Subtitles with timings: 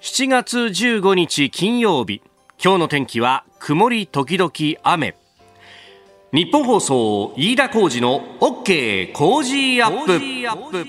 [0.00, 2.22] 7月15日金曜日。
[2.58, 4.50] 今日の天気は曇り時々
[4.82, 5.14] 雨。
[6.32, 10.80] 日本放送飯田浩二の OK 工事アップ。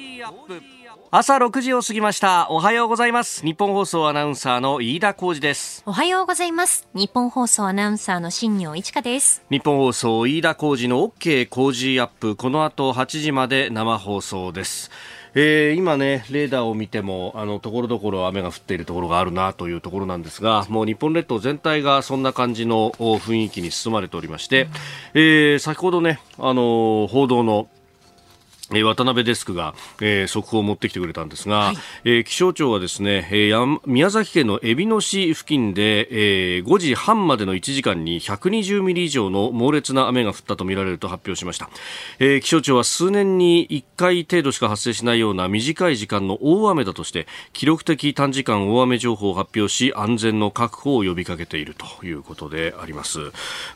[1.12, 2.48] 朝6時を過ぎました。
[2.52, 3.44] おはようございます。
[3.44, 5.84] 日本放送アナウンサーの飯田浩二です。
[5.86, 6.88] おはようございます。
[6.94, 9.44] 日本放送アナウンサーの新業一華です。
[9.52, 12.38] 日本放送飯田浩二の OK 工事アップ。
[12.38, 14.90] この後8時まで生放送です
[15.34, 24.68] えー、今ね、レーダーを見ても、あの、ところどころ雨が降っているところがあるなというところなんですが、もう日本列島全体がそんな感じの雰囲気に包まれておりまして、
[25.14, 27.70] えー、先ほどね、あの報道の
[28.74, 31.76] え渡辺デスクが、えー、速報を持ってきてくれたんですが、はい、
[32.06, 36.08] えー、気象庁はですね、えー、宮崎県の海老野市付近で、
[36.58, 41.70] えー、5時半までの1時間に120ミリ以上の猛烈な雨が降ったとみられると発表しました、
[42.20, 53.20] えー、気象庁は数年に1回程度しか発生しないような短い時間の大雨だとして記録的短時間大雨情報を発表し安全の確保を呼びかけているということであります。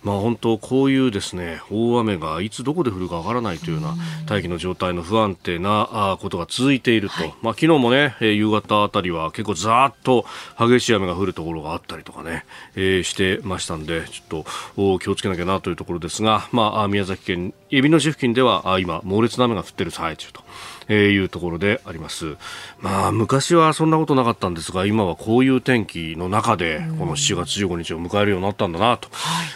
[0.04, 10.26] まあ本当こういうですね大雨がいつどこで降るかわからないというような大気の状態態の不安定なことが続いていると、はい、まあ、昨日もね、夕方あたりは結構ざーっと
[10.58, 14.44] 激しい雨が降るところがあったりとかね、えー、してましたんで、ちょっ
[14.78, 20.44] と気をつけなきゃなというところですが、まあ、宮崎県海老名市付近では今、猛烈な雨が降っている最中と。
[20.88, 22.38] えー、いうところであります。
[22.80, 29.10] まあ、昔はそんなことなかったんですが、今はこういう天気の中で、この7月15日を迎えるようになったんだな、と、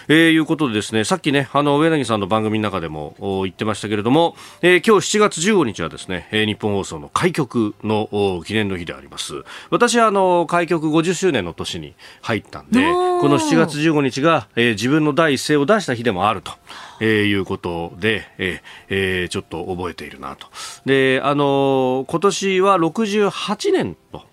[0.07, 9.43] えー、いうことでですね、さっきね、あの、上柳さんの番組の中でも言ってましたけれども、えー、今日7月15日はですね、日本放送の開局の記念の日であります。
[9.69, 16.51] 私はあの、開局50周年の年に入ったんで、この7月15日が、えー、自分の第一声を出した日でもあると。
[16.99, 18.27] えー、いうことで、
[18.89, 20.47] えー、ちょっと覚えているなと。
[20.85, 24.29] で、あのー、今年は68年と。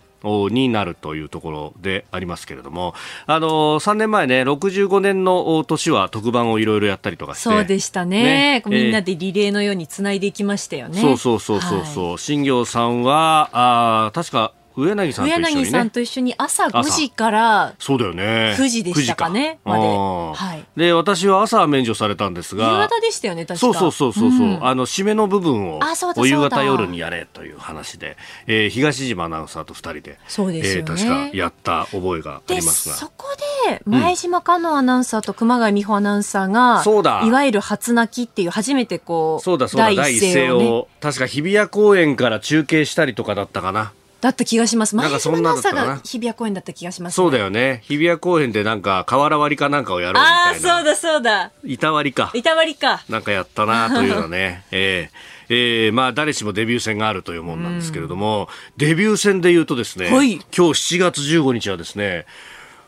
[0.51, 2.95] になるというところでありますけれども、
[3.27, 7.43] あの3年前ね、65年の年は特番をいろいろやったりとかして。
[7.45, 8.61] そうでしたね。
[8.61, 11.01] ねみんなでリレーのようにつないでいきましたよね。
[11.01, 12.09] そうそうそうそうそう。
[12.09, 18.55] はい、新行さんは、あ確か上柳さんと一緒に、ね、上柳さんと一緒に朝5時からそうだよね。
[18.59, 19.59] 9時でしたかね。
[19.65, 22.71] まで、はい、で私は朝免除されたんですが。
[22.71, 23.59] 夕方でしたよね確か。
[23.59, 25.81] そうそうそうそう、うん、あの締めの部分を
[26.17, 28.17] お夕方夜にやれという話で、
[28.47, 32.95] えー、東島アナウンサーと2人でそうですよ、ね、えー、確かやった覚えがありますが。
[32.97, 33.27] そこ
[33.69, 37.23] で前島香音アナウンサーと熊谷美穂アナウンサーが、そうだ。
[37.25, 39.95] いわゆる初泣きっていう初めてこうそうだそうだ。
[39.95, 44.97] 第一声を、ね、確か日比谷公園から中継したりとかだったかなだった気がします。
[44.97, 47.83] 前島アナウンサーが日比谷公園だった気がします、ね、そうだよね。
[47.85, 50.75] 日比谷公園でなんか、瓦割りかなんかをやろうみたいな。
[50.75, 51.53] ああ、そうだそうだ。
[51.65, 52.31] 板割りか。
[52.35, 53.05] 板割りか。
[53.09, 54.65] なんかやったなというのね。
[54.73, 55.11] え
[55.49, 62.25] えー、えー、まあ誰しもデビュー戦があるというもんなんですけれども、デビュー戦で言うとですね、はい、今日7月15日はですね、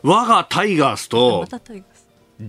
[0.03, 1.47] 我がタイガースと、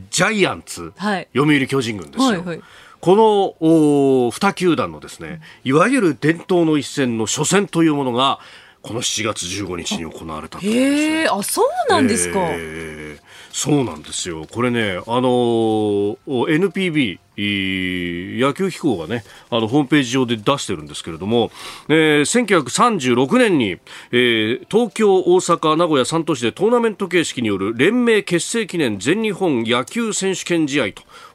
[0.09, 2.29] ジャイアンツ、はい、読売巨人軍ですよ。
[2.29, 2.61] はいはい
[3.01, 3.15] こ
[3.61, 8.39] の2球団のですね、いわゆる伝統の一戦の初戦というものが、
[8.81, 13.19] この7月15日に行われたという、ね、あそうなんですか、えー、
[13.51, 14.45] そうなんですよ。
[14.49, 21.51] これねあの NPB 野球機構がね、あの、ホームページ上で出してるんですけれども、
[21.87, 23.77] えー、1936年に、
[24.11, 30.85] えー、東京、大阪、名古屋3都市でトーナメント形式による連盟結成記念全日本野球選手権試合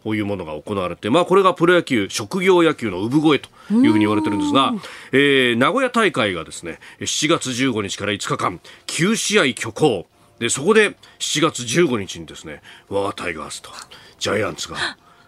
[0.03, 4.73] というものが行われて、まあ、これがプロ野球、職業野球の産声というふうに言われてるんですが、
[5.13, 10.07] えー、名古屋大会がですね、7月15日から5日間、9試合挙行。
[10.39, 10.91] で、そこで
[11.21, 13.71] 7月15日にですね、我がタイガースと
[14.19, 14.77] ジャイアンツが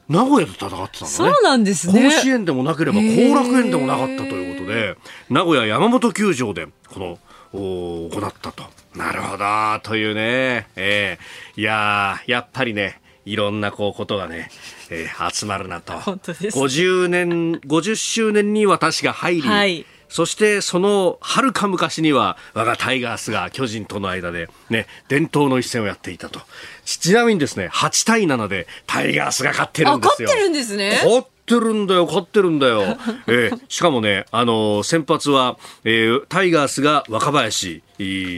[0.09, 0.89] 名古屋で戦ってたのね。
[0.97, 2.05] そうなんですね。
[2.05, 4.97] 甲子園でもなければ後楽園でもなかったということで、
[5.29, 7.19] 名古屋山本球場でこの
[7.53, 8.65] お行ったと。
[8.95, 10.69] なるほど、というね。
[10.77, 14.51] えー、いややっぱりね、いろんなこうことがね、
[14.91, 15.95] えー、集まるなと。
[15.95, 16.59] 本当です。
[16.59, 26.41] 50年、50周年に私が入り、はいそしてそのはるか昔には我がタイガースが巨人との間でね、伝統の一戦をやっていたと。
[26.85, 30.29] ちなみにですね、8対7でタイガースが勝ってるんですよ。
[30.29, 31.01] 勝ってるんですね。
[31.03, 32.83] 勝ってるんだよ、勝ってるんだよ。
[33.27, 37.83] えー、しかもね、あのー、先発は、えー、タイガースが若林、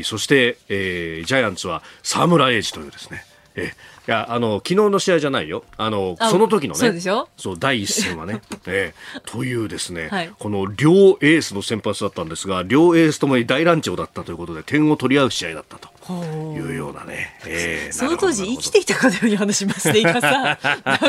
[0.04, 3.24] そして、えー、ジャイアンツは沢村栄治というですね、
[3.54, 5.64] えーいや、あの、昨日の試合じゃないよ。
[5.76, 6.80] あの、その時のね。
[6.80, 7.28] そうでしょ？
[7.36, 8.40] そう、第一戦はね。
[8.66, 15.90] ええというですね、はい、この両エースの先発だったんですが、両エースともに大乱調だったということで、点を取り合う試合だったと。
[16.12, 20.42] いうようなね、えー、その当時生きていたかのように話しますね、イカさん。
[20.44, 20.54] な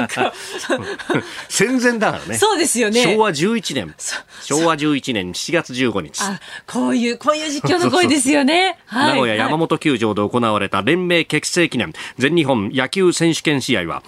[0.05, 0.33] んか
[1.49, 2.37] 戦前だからね。
[2.37, 3.03] そうですよね。
[3.03, 3.95] 昭和11年。
[4.43, 6.21] 昭和11年7月15日。
[6.21, 8.77] あ、こういう、こういう実況の声ですよね。
[8.85, 14.03] はい、名古屋山本球場で行われた連盟結成記念全日本野球選手権試合は、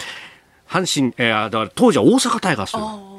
[0.71, 2.71] 阪神、えー、だから当時は大阪タイガース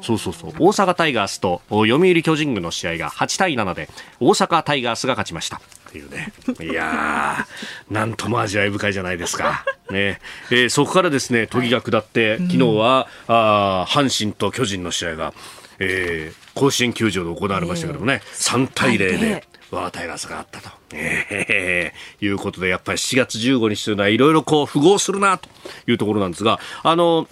[0.05, 5.61] そうそうそう大阪タイガースと読売巨人軍の試合が8対7で大阪タイガースが勝ちました
[5.93, 6.33] っていうね。
[6.59, 10.19] いやーなんとも味わい深いじゃないですか、ね。
[10.49, 15.33] えー、そこからですね時が下って、昨日は、うん、あ阪神と巨人の試合が、
[15.77, 19.47] えー、甲子園球場で行われましたけどもね、えー、3対0で。
[19.71, 25.49] 我がタイガースがあったと、えー、いうことで、やっぱり7月15日というのはいろいろこう符合するなと
[25.87, 27.27] いうところなんですが、あの、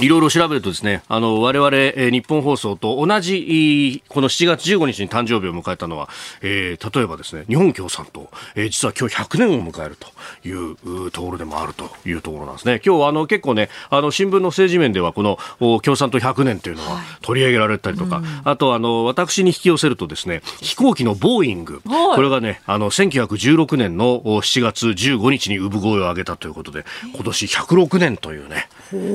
[0.00, 6.08] いろいろ調べるとですね、あの、我々、えー、日本放送と同じ、この7月15日に誕生日を迎えたのは、
[6.40, 10.08] えー、例えばですね、日本共産党、えー、実は今日100年を迎えると
[10.48, 12.80] いうところでもあるというところなんですね。
[12.84, 15.38] 今日あの、結構ね、あの、新聞の政治面ではこの
[15.80, 28.68] 共産党100年というのは取り上げられたりとか、はいあとあの、私に引き寄せるとですね、飛行機のボーイング、はい、これがね、あの、1916年の7月15日に産声を上げたということで、今年106年というね、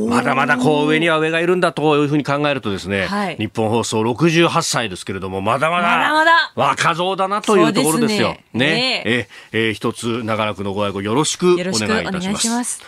[0.07, 8.37] まだまだこう上には上がいるんだというふうに考えるとですね、はい、日本放送68歳ですけれども、まだまだ若造だなというところですよ。
[8.51, 8.65] すね。
[8.65, 9.03] ね。
[9.05, 9.27] え。
[9.53, 12.81] ええ一つ長らくのご愛顧よろしくお願いいたします。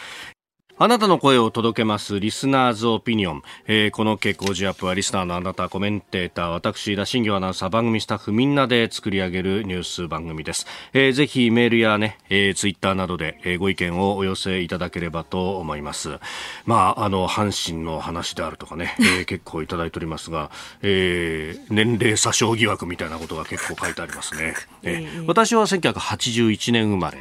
[0.80, 16.20] あなたの声を届けますリスナーズオピニオン、えー、この傾向ジアップはリスナーのあなたコメンテーター私田新業アナウンサー番組スタッフみんなで作り上げるニュース番組です、えー、ぜひメールやね、えー、ツイッターなどで、えー、ご意見をお寄せいただければと思います。
[16.68, 20.52] まああの阪神の話であるとかね、えー、 結構いただいておりますが、
[20.84, 24.54] えー、年齢詐称疑惑みたいなことが結構書いてありますね、
[24.84, 27.18] えー、私は1981年生まれ、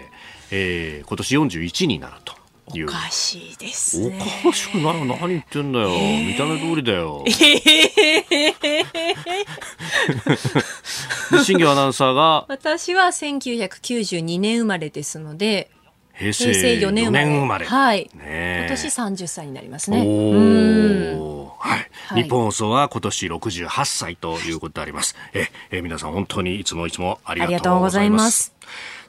[0.51, 2.35] えー、今年41になると
[2.69, 4.19] おかしいですね。
[4.45, 5.91] おかしくない何言ってんだよ。
[5.91, 7.25] 見た目通りだよ。
[11.45, 12.45] 新業アナウンサーが。
[12.49, 15.71] 私は1992年生まれですので、
[16.13, 17.67] 平成4年生まれ。
[17.67, 18.11] はい。
[18.15, 19.99] ね、今年30歳になりますね。
[19.99, 25.15] はい、はい、日本放送は今年68歳ということであります。
[25.35, 28.56] え、え皆さん本当にいつもいつもありがとうございます。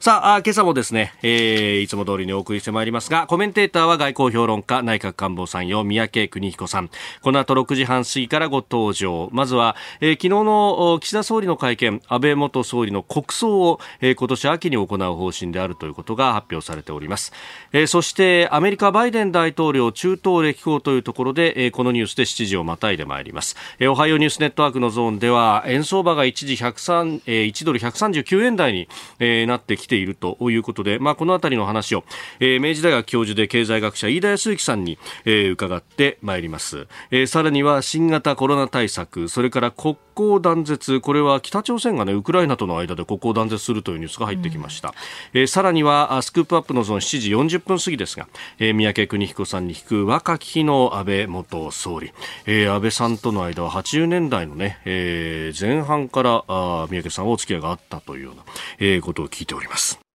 [0.00, 6.90] さあ、今朝もですね、えー、いつも通りにお送りしてまいりますが、コメンテーターは外交評論家、内閣官房参与、三宅邦彦さん。
[7.20, 9.28] この後6時半過ぎからご登場。
[9.32, 17.32] まずは、えー、昨日の岸田総理の会見、安倍元総理の国葬を、えー、今年秋に行う方針であるということが発表されております。
[17.72, 23.56] えー、そして、アメリカバイデン大統領中東歴訪というところで、えー、このニュースで7時をまたいでまいります。
[23.80, 32.04] えー、おはようニュースネットワークのゾーンでは、円相場が一時103、えー、1ドル139円台に、えー、なってきてているということで、まあ、このあたりの話を、
[32.38, 41.00] えー、明治大学教授で経済学者飯田康之さんに、えー、伺ってまいります、えー、さらには新型コロナ対策それから国交断絶。
[41.00, 48.28] これは北朝鮮が、ね、ウクライナとの間で国交断絶するというニュースが入ってきました、うん、えー、さらにはスクープアップのゾーン7時40分過ぎですが、
[48.58, 52.12] えー、三宅邦彦さんに引く若き日の安倍元総理、
[52.46, 58.42] えー、安倍さんとの間は80年代のね、えー、前半からあ三宅さんお付き合いがあったというような、
[58.78, 60.07] えー、ことを聞いております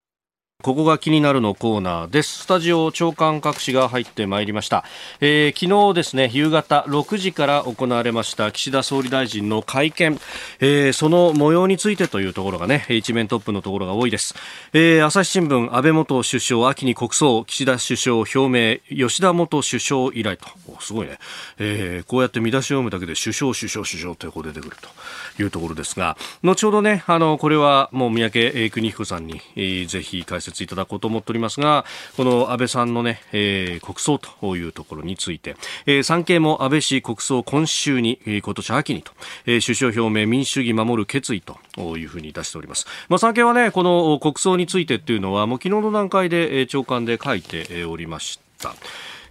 [0.64, 2.44] ここが気になるのコーナーです。
[2.44, 4.82] スタジオ長官各紙が入ってまいりました。
[5.20, 10.18] えー、昨日ですね、夕方6時から行われました岸田総理大臣の会見、
[10.60, 14.34] えー、その模様についてというところがね、一面トップのところが多いです。
[14.72, 20.46] えー、朝日新聞、安倍元首相、秋に国葬、岸田首相表明、吉田元首相以来と。
[20.80, 21.18] すごいね。
[21.58, 24.88] えー、こうやって見出しを読むだけで首相、首相、首相ということで出てくると
[25.38, 31.84] いうところですが、後ほどね、あの、これはもう三宅邦彦さんに、えー、ぜひ解説いただこうと思っておりますが、
[32.16, 39.12] この安倍さんのね、えー、国葬というところについて、えー、産経も安倍氏国葬今週に、えー、今年秋にと、
[39.46, 41.58] えー、首相表明民主主義守る決意と
[41.96, 42.86] いうふうに出しております。
[43.08, 48.74] まあ、産経はね、この国葬についてっていうのは、もう昨日の段階で、えー、長官で書いておりました。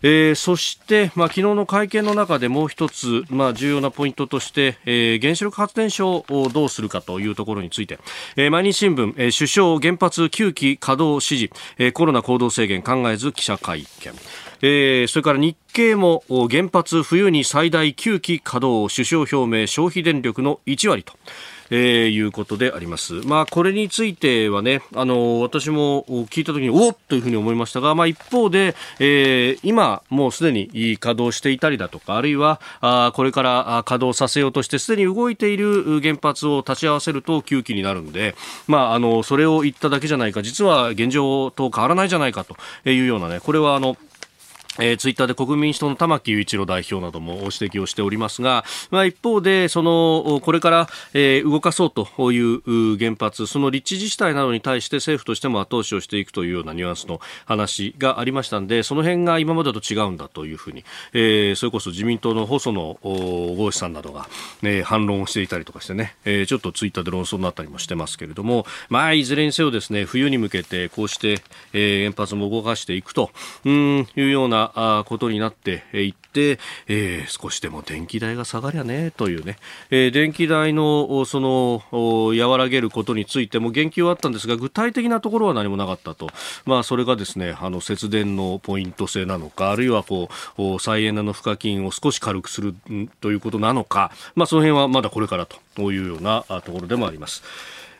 [0.05, 7.99] えー、そして、まあ、昨日の会見の中でもう一つ、まあ、重要なポイントとして、えー、原子力発電所をどうするかというところについて、
[8.35, 14.13] えー、毎日新聞、えー、首相原発9期稼働指示、えー、コロナ行動制限考えず記者会見。
[14.65, 21.13] えー、それから日経も原発冬に最大9期稼働首相表明消費電力の1割と。
[21.75, 23.15] えー、いうことであります。
[23.25, 30.67] まあ、これについてはね、あの、私も聞いたときに、おっというふうに思いましたが、まあ、一方で、えー、今、もうすでに
[30.99, 38.35] 稼働していたりだとか、あるいは、あこれから稼働させようとして、すでに動いている原発を立ち合わせると9期になるんで、
[38.67, 42.55] まあ、あの、それを言っただけじゃないか、実は現状と変わらないじゃないかと
[42.87, 43.97] いうようなね、これはあの、
[44.79, 64.27] えー、ツイッターで国民民主党の玉木雄一郎代表なども指摘をしておりますが、まあ、一方で、その、これから、えー、動かそうという原発、その立地自治体などに対して政府としても後押しをしていくというようなニュアンスの話がありましたんで、その辺が今までと違うんだというふうに、えー、それこそ自民党の細野豪志さんなどが、
[64.61, 71.41] ね、反論をしていたりとかしてね、えー、ちょっとツイッターで論争になったりもしてますけれども、まあ、いずれにせよですね、冬に向けてこうして、
[71.73, 73.31] えー、原発も動かしていくと、
[73.65, 79.57] うん、いうようななことになっていって、えー、少しでも電気代が下がりゃねというね、
[79.89, 86.29] えー、電気代のその和らげることについても言及はあったんですが具体的なところは何もなかったと、
[86.65, 92.75] まあ、それがですねあの節電のポイント制なのかあるいはこう再エネの賦課金を少し軽くする
[93.21, 97.43] ということなのか、まあ、その辺はまだこれからというようなところでもあります。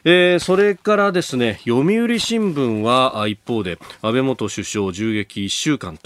[0.05, 5.97] えー、それからですね読売新聞は一方で安倍元首相銃撃1週間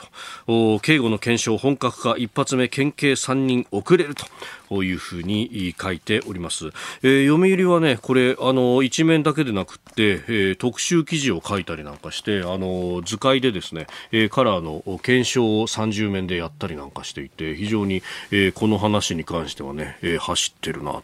[0.46, 4.26] と警護の検証本格化一発目県警3人遅れるとと。
[4.72, 6.68] いうふうに書いております。
[7.04, 21.02] えー、読売はね、これ、あの、一面だけでなくって、えー、特集記事を書いたりなんかして、あの、図解でですね、えー、カラーの検証を30面でやったりなんかしていて、非常に、えー、この話に関してはね、えー、走ってるな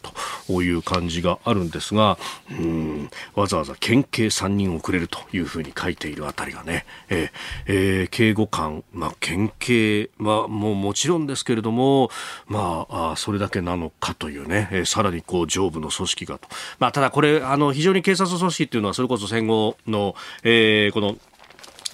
[0.47, 2.17] という感じがあるんですが、
[2.51, 12.09] うん、わざわざ県警3人遅れるというふうに書いているあたりがね、えー、警護官、まあ、県警はもうもちろんですけれども、
[12.47, 16.47] ま、あそれだけけなのかというね、えー、さらにこう上部の組織がと。
[16.79, 21.17] まあ、ただこれ、あの、非常に警察組織っていうのは、それこそ戦後の、えー、この、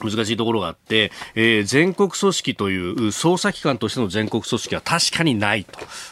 [0.04, 5.66] 難しいところがあって、えー、全国組織という捜査機関としての全国組織は確かにない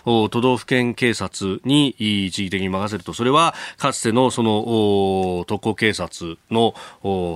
[0.06, 0.30] と。
[0.30, 3.14] 都道府県警察に一時的に任せると。
[3.14, 6.74] それはかつてのその特攻警察の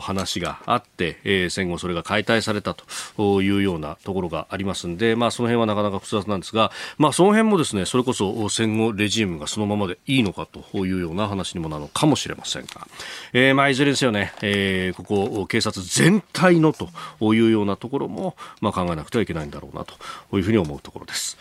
[0.01, 2.75] 話があって、えー、戦後それが解体された
[3.15, 12.88] というようなところがありますんで、まあその辺はなかなか複雑なんですが、まあその辺もですね、それこそ戦後レジームがそのままでいいのかというような話にもなるのかもしれませんが、
[13.34, 16.90] えー、まあいずれにせよね、えー、ここ警察全体体のと
[17.36, 19.94] いうようなところも、まあ、考えなくてはいけないんだろうなと
[20.38, 21.38] いうふうに思うところです。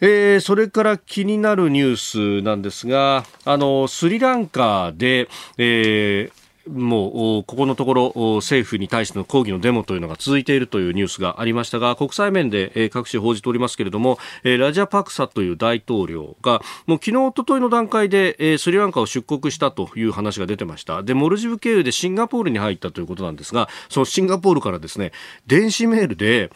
[0.00, 5.28] えー、それから気になるニュースなんですが、あの、スリランカで、
[5.58, 21.02] えー、もうここのところ政府に対しての抗議のデモというのが続いているというニュースがありましたが国際面で各紙報じておりますけれどもラジャパクサという大統領がもう昨日おとといの段階でスリランカを出国したという話が出てました。
[21.02, 25.12] でモルジブ経由でシンガポールに入ったということなんですがそのシンガポールからですね
[25.46, 26.50] 電子メールで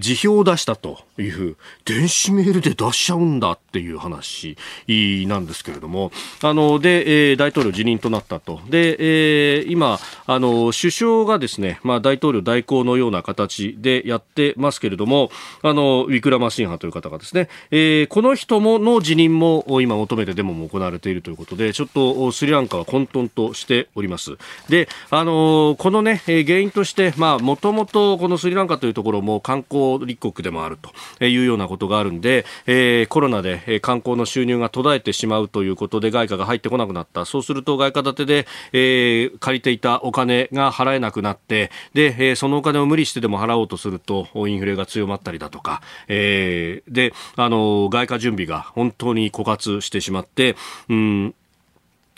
[0.00, 4.56] 辞表を出したという電子メールで出しちゃうんだっていう話
[4.88, 6.10] なんですけれども
[6.42, 8.60] あので大統領辞任となったと。
[8.68, 15.30] で、今、あの首相がですね、まあ、大統領代行のような形でやってますけれども、
[15.62, 24.36] あのウィクラマシンハという方がですね、えー、この人もの辞任も今求めてデモも行われているということで、ちょっとスリランカは混沌としております。
[24.68, 30.78] で、あのこのね、原因として、まあ、もともとこのスリランカというところも観光立国でもある
[31.18, 37.24] というようなことがあるんで、えー、コロナで観光の収入が途絶えてしまうということで外貨が入ってこなくなった。
[37.24, 50.54] そうすると外貨建てで、えー、借りていたお金が払えなくなって、で、え、そのお金を無理してでも払おうとすると、インフレが強まったりだとか、えー、で、あの、外貨準備が本当に枯渇してしまって、
[50.90, 51.34] うん、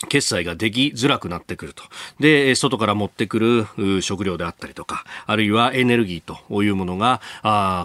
[0.09, 1.83] 決済ができづらくなってくると。
[2.19, 3.39] で、外から持ってく
[3.77, 7.21] る食料であったりとか、あるいはエネルギーというものが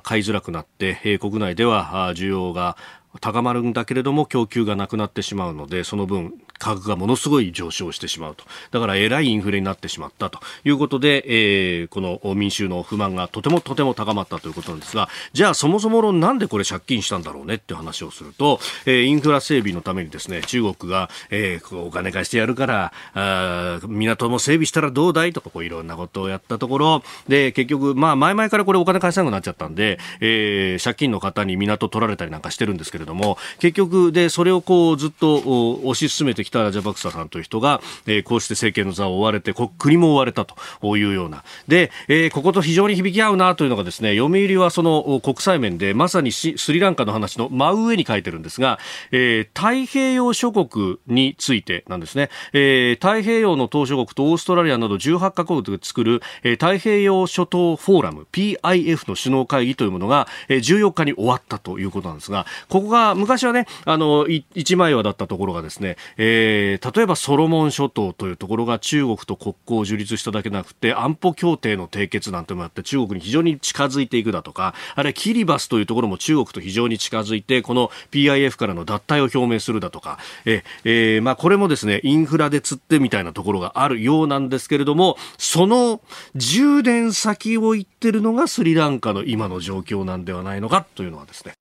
[0.02, 2.76] 買いづらくなって、国内では需要が
[3.20, 8.44] 高まるんだけれども供給がなくなってしまうのでその分価格がものすごい上昇してしまうと。
[8.70, 41.44] だからえらいインフレになってしまったということで、えー、この民衆の不満がとてもとても高まったということなんですが、じゃあそもそも論なんでこれ借金したんだろうねって話をすると、えー、インフラ整備のためにですね、中国が、えー、お金貸してやるから、あ港も整備したらどうだいとかこういろんなことをやったところ、で、結局、まあ前々からこれお金返せなくなっちゃったんで、えー、借金の方に港取られたりなんかしてるんですけれども、結局で、それをこうずっと推し進めて北ラジャバクサさんという人が、えー、こうして政権の座を追われて、国も追われたというような。
[41.68, 48.78] で、えー、ここと非常に響き合うなというのがですね、読売はその国際面でまさにスリランカの話の真上に書いてるんですが、
[49.10, 86.00] えー、太平洋諸国についてなんですね、えー、太平洋の島諸国とオーストラリアなど18カ国で作る、えー、太平洋諸島フォーラム PIF の首脳会議というものが、えー、14日に終わったということなんですが、ここが昔はね、あの、一枚岩だったところがですね、えー、え例えばソロモン諸島というところが中国と国交を樹立しただけなくて、安保協定の締結なんてもあって中国に非常に近づいていくだとか、あるいはキリバスというところも中国と非常に近づいて、この PIF からの脱退を表明するだとか、ええー、まあこれもですね、インフラで釣ってみたいなところがあるようなんですけれども、その
[86.36, 91.54] 10年先を行ってるのがスリランカの今の状況なんではないのかというのはですね、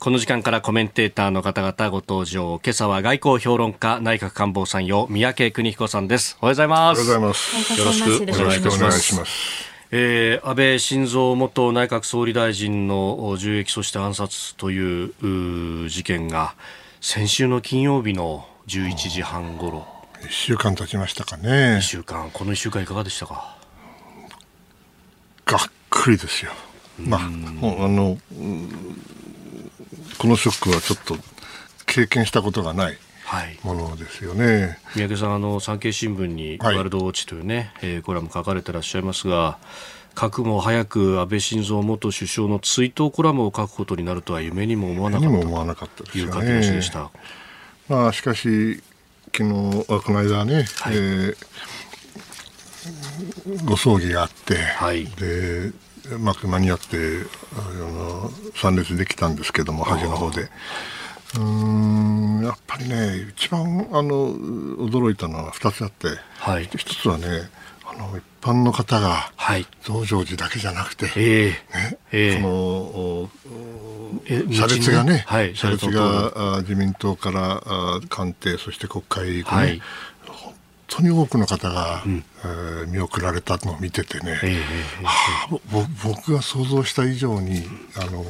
[0.00, 2.60] この時間からコメンテーターの方々ご登場。
[2.64, 6.38] 今朝は外交評論家、内閣官房参与、三宅邦彦さんです。
[6.40, 7.00] おはようございます。
[7.00, 7.78] おはようございます。
[7.80, 8.02] よろし
[8.62, 9.32] くお願いします。
[9.90, 16.54] えー、安倍晋三元内閣総理大臣の銃撃そして暗殺という事件が
[17.00, 19.84] 先週の金曜日の11時半ごろ
[20.20, 23.56] 1週間経ちましたかね1週間この1週間いかがでしたか？
[25.46, 26.52] がっくりですよ
[26.98, 28.16] まああの
[30.16, 31.16] このショックはちょっと
[31.86, 32.98] 経験したことがない
[33.62, 39.58] ものですよね、はい、三宅さんあの産経新聞にワールドウォッチというね、はい、えー、コラム書かれてらっしゃいますが
[40.14, 45.20] 核も早く安倍晋三元首相の追悼コラムを書くことになるとは夢にも思わな
[45.74, 47.10] かったという書き出しでした。
[47.88, 48.82] まあ、しかし
[49.36, 51.36] 昨日この間ね、はい、えー、
[53.64, 55.70] ご葬儀があって、はい、で
[56.10, 56.96] うまく間に合って
[57.56, 60.48] あの参列できたんですけども端の方で。
[61.36, 67.50] うんやっぱりね一番あの驚いたのは2つあって、はい、1つはね
[67.84, 71.50] あの一般の方が、はい、増上寺だけじゃなくて、えー。
[71.50, 73.28] ねえー、こ
[74.26, 77.62] の車列がね、はい、車列が自民党から
[78.08, 79.82] 官邸そして国会に、ね、はい、
[80.88, 85.10] 当に多くの方が、うん、えー、見送られたのを見ててね、えー、は
[85.52, 85.58] あ、
[86.04, 87.62] 僕が想像した以上に
[87.96, 88.24] あの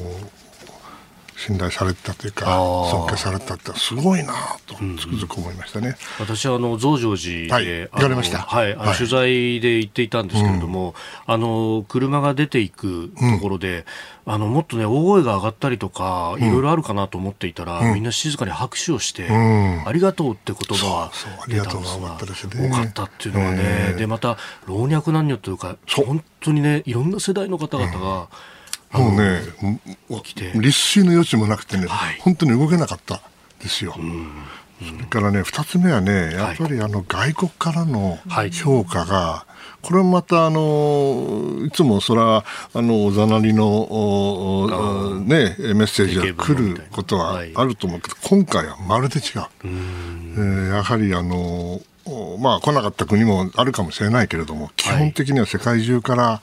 [1.38, 2.46] 信頼されたというか
[2.90, 4.34] 尊敬されたってすごいな
[4.66, 8.38] とつくづく思いましたね、うん、私はあの増上寺で、はい、行かれました。
[8.38, 10.94] はい、はい、取材で行っていたんですけれども、
[11.28, 13.86] うん、あの車が出ていくところで、
[14.26, 21.12] うん、あのもっとね大声が上がったりとかいろいろあるかなと思っていたら、みんな静かに拍手をして、ありがとうって言葉は
[21.46, 21.86] 出たんで
[22.34, 28.28] すが多かったっていうのはね、でまた老若男女というか本当にねいろんな世代の方々が、
[28.92, 29.40] もうね、
[30.54, 33.20] 立水の余地もなくてね、はい、本当に動けなかった
[33.60, 33.94] ですよ。
[34.80, 38.18] それからね、二つ目はね、やっぱりあの外国からの
[38.52, 39.44] 評価が、
[39.82, 44.68] これもまたあのいつもそれはあのおざなりの
[45.24, 49.24] ねメッセージが来ることはあると思うけど、今回はまるで違う。
[49.64, 51.80] えー、やはりあの
[52.38, 56.42] まあ、来なかった国もあるかもしれないけれども、基本的には世界中から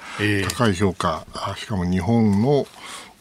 [0.49, 2.67] 高い評価、はい、しかも日本の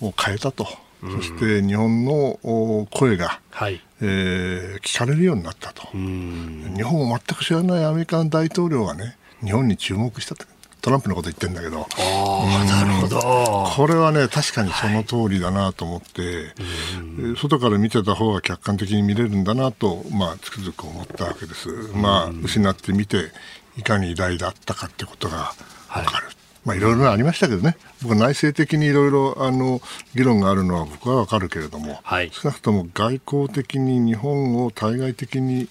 [0.01, 0.67] を変えたと、
[1.03, 10.47] そして日本の声が、はい、えー、聞かれるようになったと、日本を全く知らないアメリカの大統領がね、日本に注目したと。
[10.85, 13.71] トランプのこと言ってるんだけど、なるほど。
[13.75, 21.71] これはね、確かにその通りだなと思って、はい、外から見てた方が客観的に見れるんだなと、まあ、つくづく思ったわけです。
[21.95, 23.31] まあ、失ってみて、
[23.79, 25.55] いかに偉大だったかってことが
[25.89, 26.27] 分かる。
[26.27, 29.81] はいまあ、いろいろありましたけどね、僕は内政的にいろいろあの
[30.15, 35.69] 議論があるのは僕はわかるけれども、はい、少なくとも外交的に日本を対外的に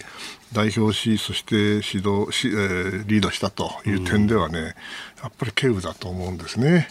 [0.54, 4.72] 代表し、そして指導し、えー、リードしたという点ではね、うん、や
[5.28, 6.90] っぱり軽有だと思うんですね。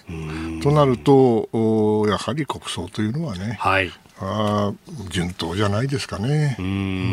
[0.62, 4.72] となると、やはり国葬というのはね、はい、あ
[5.08, 6.56] 順当じゃないですかね。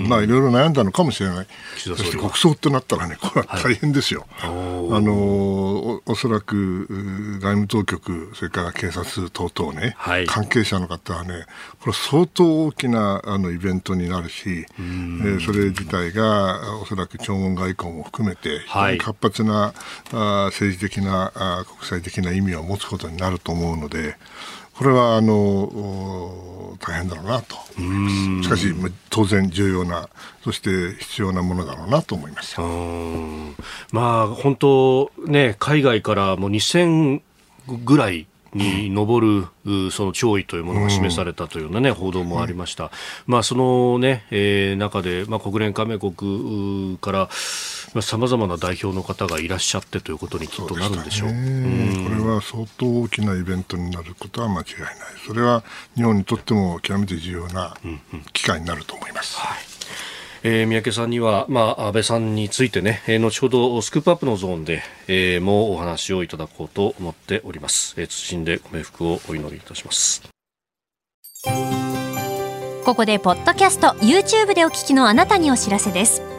[0.08, 1.48] まあいろいろ悩んだのかもしれない。
[1.78, 4.28] そして国葬ってなったらね、これは大変ですよ。
[4.30, 4.50] はい、
[4.98, 6.88] あのおおそらく
[7.40, 11.46] 外務当局、それから警察等々ね、はい、関係者の方はね、
[11.82, 19.74] これ相当大きなあのイベントになるし、えー、それ自体がおそらく弔問外交も含めて、はい、活発な
[20.12, 24.16] あ政治的なあ国際的な意味を持つことになると思うので、
[24.80, 27.58] これはあの大変だろうなと。
[28.42, 28.74] しかし
[29.10, 30.08] 当然重要な
[30.42, 32.62] そして必要なものだろうなと思いました。
[33.92, 37.20] まあ本当ね海外からもう2000
[37.84, 42.90] ぐらいに上る、その弔意というものが示されたというような、ね、報道もありました。
[43.28, 47.30] まあ、そのね、えー、中で、まあ、国連加盟国から
[48.02, 51.30] さまざ、まな代表の方がいらっしゃってということにきっとなるんでしょう。
[51.30, 54.94] うこれは相当大きなイベントになることは間違いない。
[55.26, 55.64] それは
[55.96, 57.78] 日本にとっても極めて重要な
[58.34, 59.38] 機会になると思います。
[59.38, 59.60] うんうんはい
[60.42, 67.96] えー、三宅さんには、まあ、安倍さんについてね、えー、後ほどスクープアップのゾーンで、えー、もうお話をいただこうと思っております。
[67.98, 70.22] えー、謹んでご冥福をお祈りいたします。
[72.86, 76.39] ここでポッドキャスト YouTube でお聞きのあなたにお知らせです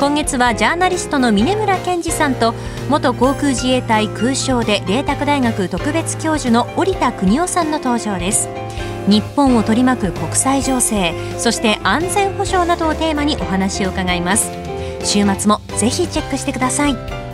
[0.00, 2.54] 今月はジャーナリストの峯村健司さんと
[2.88, 8.48] 元航空自衛隊空将で麗澤大学特別教授の織田邦男さんの登場です。
[9.06, 14.50] 日本を取り巻く国際情勢そして安全保障などをテーマにお話を伺います。
[15.04, 17.29] 週末もぜひチェックしてください。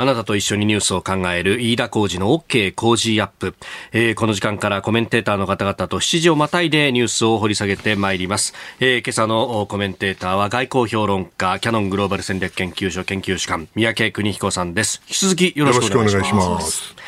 [0.00, 3.54] あなたと一緒にニュースを考える飯田浩司の OK Cozy up、
[3.92, 15.02] えー、この時間からコメンテーターの方々と7時をまたいでニュースを掘り下げてまいります、えー、今朝のコメンテーターは外交評論家キャノングローバル戦略研究所研究主官三宅邦彦さんです。
[15.06, 16.99] 引き続きよろしくお願いします。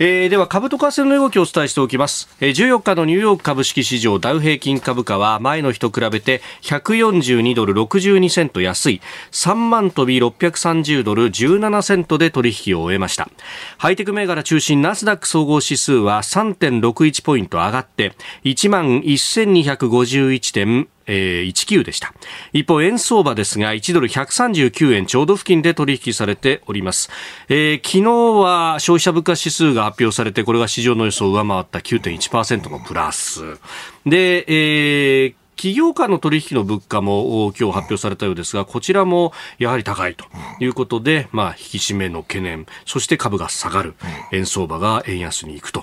[0.00, 9.00] えー、では株と為替の動きをお伝えしておきます、えー、14日のニューヨーク株式市場ダウ平均株価は前の日と比べて142ドル62セント安い。
[9.32, 13.28] 3万飛び630ドル17セントで取引を終えました。
[13.76, 18.12] ハイテク銘柄中心ナスダック総合指数は3.61ポイント上がって
[18.44, 22.14] 1万1251点えー、19でした。
[22.52, 27.10] 一方、円相場ですが、1ドル139円ちょうど付近で取引されております。
[27.48, 33.58] えー、昨日は消費者物価指数が発表されて、これが市場の予想を上回った9.1%のプラス。
[34.06, 40.24] で、えー企業間の取引の物価も今日発表されたようですが、こちらもやはり高いと
[40.60, 43.94] いうことで、まあ、引き締めの懸念、そして株が下がる、
[44.30, 45.82] 円相場が円安に行くと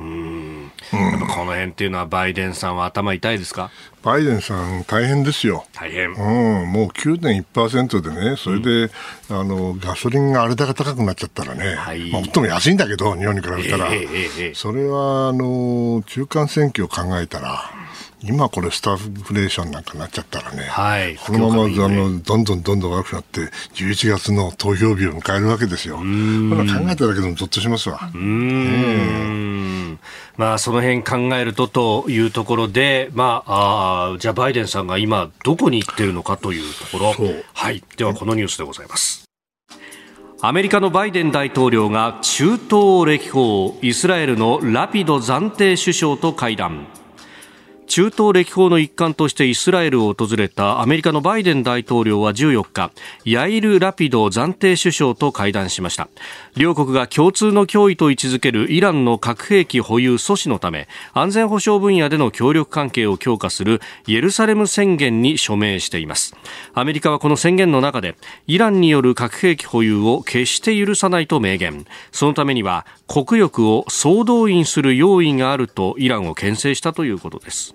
[0.00, 3.70] うんやっぱこの辺っていうのはバイデンさんは頭痛いですか？
[4.02, 5.64] バイデンさん大変ですよ。
[5.72, 6.10] 大変。
[6.10, 8.92] うん、もう9.1%でね、それで、
[9.30, 13.92] うん、あの、ガソリンがあれだけ高くなっちゃったらね、はい、まあ、最も安いんだけど、日本に比べたら。
[13.94, 17.70] えーえー、それは、あの、中間選挙を考えたら、
[18.26, 23.40] 今これスタッフレーションなんかなっちゃったらね、はい、このまま、ね、あのどんどんどんどん悪くなって
[23.74, 25.96] 11月の投票日を迎えるわけですよ。
[25.96, 26.02] 考
[26.90, 28.10] えただけでもぞっとしますわ。
[28.14, 29.98] うん、
[30.36, 37.14] まあその辺考えるとというところで、まああじゃあバイデンさんが今どこに行ってるのかというところ、
[37.52, 39.24] はい、ではこのニュースでございます。
[40.40, 43.78] アメリカのバイデン大統領が中東を歴訪。
[43.82, 46.86] イスラエルのラピド暫定首相と会談
[47.86, 52.90] 中東歴訪の一環としてイスラエルを訪れたアメリカのバイデン大統領は14日
[53.24, 56.08] ヤイル・ラピド暫定首相と会談しました。
[56.56, 66.34] 両国が共通の脅威と位置づけるイランの核兵器保有阻止のため安全保障分野での協力関係を強化するイエルサレム宣言に署名しています。
[66.72, 68.16] アメリカはこの宣言の中で
[68.46, 71.86] イランによる核兵器保有を決して許さないと明言。
[72.12, 77.74] そのためには国力を総動員する用意があるとイランを牽制したということです。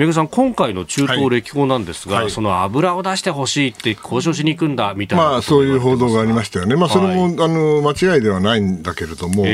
[0.00, 9.50] 三宅さん、今回の中東歴訪なんですが、はい、その油を出してほしいって交渉しに行くんだみたいな、まあ、そういう報道がありましたよね、まあ、それも、はい、あの間違いではないんだけれども、え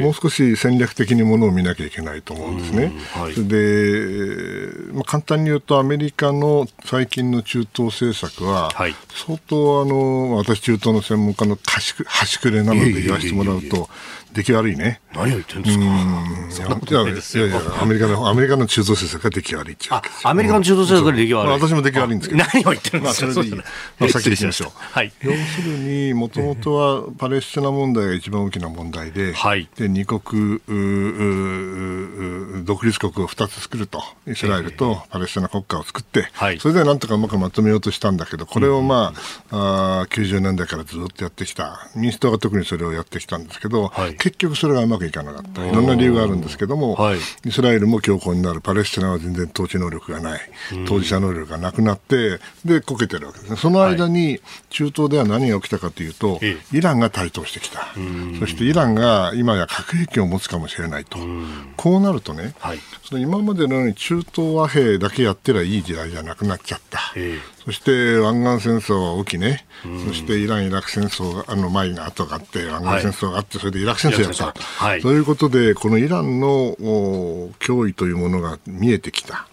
[0.00, 2.92] ー、もう少し戦略的にものを見なきゃいけないと思うんですね。
[3.12, 13.88] はい、で、まあ、簡単に言うと、アメリカの最近の中東政策は、相当あの、私、中東の専門家の端くれなので言わせてもらうと、
[14.34, 15.00] 出来悪いね。
[15.14, 15.84] 何を言ってるんですか。
[15.84, 15.88] い
[17.40, 21.52] やいや、アメリカの、アメリカの中東政策が出来悪いっていうアメリカの中東政策が出来悪い。
[21.52, 22.44] 私も出来悪いんですけど。
[22.44, 23.26] 何を言ってるんですか？
[23.26, 23.54] まあ、それでいい。
[23.54, 23.62] ま
[24.06, 24.70] あ、先にしましょう。
[24.78, 25.12] はい。
[25.22, 29.68] 要するに、もともとはパレスチナ問題が一番大きな問題で、はい。
[29.76, 30.60] で、二国、
[32.64, 34.02] 独立国を二つ作ると。
[34.26, 36.58] イスラエルとパレスチナ国家を作って、はい。
[36.60, 39.12] それでなんとかうまくまとめようとしたんだけど、これをま
[39.50, 41.88] あ、あ90年代からずっとやってきた。
[41.94, 44.14] 民主党が特にそれをやってきたんですけど、はい。
[44.16, 45.66] 結局それがうまくいかなかった。
[45.66, 50.40] いろんな理由があるんですけども、はい、イスラエルも強硬になる、パレスチナは全然統ち能力がない、
[50.86, 53.56] 当事者能力がなくなって、で、こけてるわけですね。
[53.56, 56.40] その間に、中東では何が起きたかというと、
[56.72, 57.88] イランが台頭してきた。
[58.38, 61.18] そしてイランが今や核兵器を持つかもしれないと。
[61.76, 67.14] こうなるとね、はい、その今までのように中東和平だけやってりゃいい時代じゃなくなっちゃった。
[67.64, 69.66] そして湾岸戦争が起きね、
[70.06, 74.52] そしてイラン・イラク戦争があの前が後があって、湾岸戦争があって、それでイラク戦争やった。
[74.60, 79.46] はい、ということで、このイランの脅威というものが見えてきた。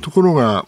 [0.00, 0.66] ところが、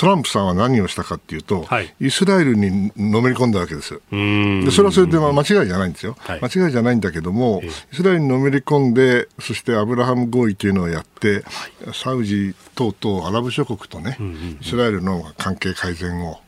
[0.00, 4.00] トランプさんは何をしたかっていうと、はい、イスラエルにのめり込んだわけです。
[4.10, 7.60] でそれはそれで間違いじゃないんですよ、はい、間違いじゃないんだけども、
[7.92, 11.44] イスラエルにのめり込んで、そしてアブラハム合意というのをやって、
[11.92, 14.16] サウジ等々アラブ諸国とね、
[14.62, 16.40] イスラエルの関係改善を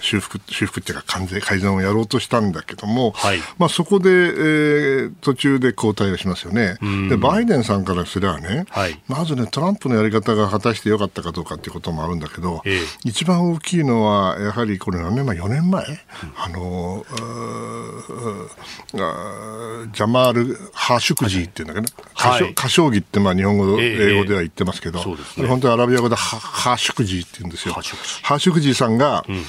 [0.00, 6.76] 修復、修復っていうか完全改善をやろうとしたんだけども、はい、まあそこで、えー、途中で交代をしますよね。
[7.08, 15.96] で、バイデンさんからすればね、はい、まずね、トランプのやり方が果たしてよかったかどうかっていうこともあるんだけど、えー、一番大きいのは、やはりこれ何年前 ?4 年前、うん、
[16.36, 17.04] あの、
[19.92, 27.74] ジャマール・ハーシュクジーっていうんだけど、はい、歌唱義ってまあ日本語、英語では言ってますけど、えーね、本当にアラビア語でハハーシュクジーって言うんですよ。
[27.74, 29.42] ハーシュクジーさんが、うん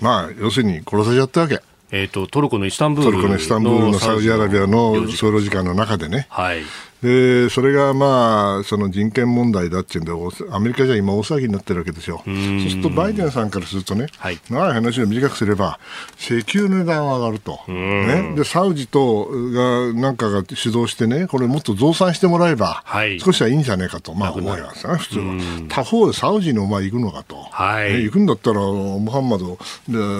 [0.00, 1.60] まあ、要するに殺されちゃったわけ。
[1.90, 5.68] えーと、トルコのイスタンブールトルコのイスタンブールのサウジアラビアの総領事館。
[5.68, 6.62] の中でね、はい、
[7.02, 10.12] でそれがまあその人権問題だっていうんで、
[10.50, 12.22] アメリカじゃ今、大騒ぎになってるわけですよ。
[12.24, 12.34] そう
[12.70, 15.78] すると、バイデンさんからするとね、はい、長い話を短くすれば、
[16.18, 25.34] 石油の値段は上がると、ね、でサウジとがなんかが主導してね、これ、もっと増産してもらえば、はい、少しはいいんじゃないかと、まあ、思いますね、普通は。
[25.68, 29.56] 他方でサウジにお前行くのかと、はい、ね、行くんだったら、ムハンマド・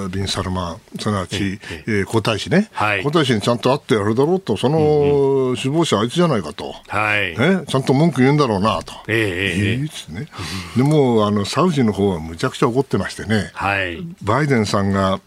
[0.09, 6.68] ビン・サルマン、すなわち、えー、皇太子ね、はい、皇太子にちゃんと会ってやるだろうと、その首謀者、あいつじゃないかと。
[6.89, 10.29] はい、ね、ちゃんと文句言うんだろうなと、えー、えー、ね、
[10.77, 15.21] でもあのサウジの方はむちゃくちゃ怒ってましてね、はい、バイデンさんが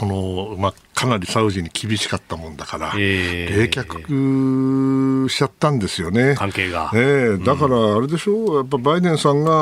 [0.00, 6.34] あの、まあ、かなりサウジに厳しかったもんだから、えー、冷却しちゃったんですよね。
[6.36, 6.90] 関係が。
[6.92, 9.52] えー、だからあれでしょう、やっぱバイデンさんが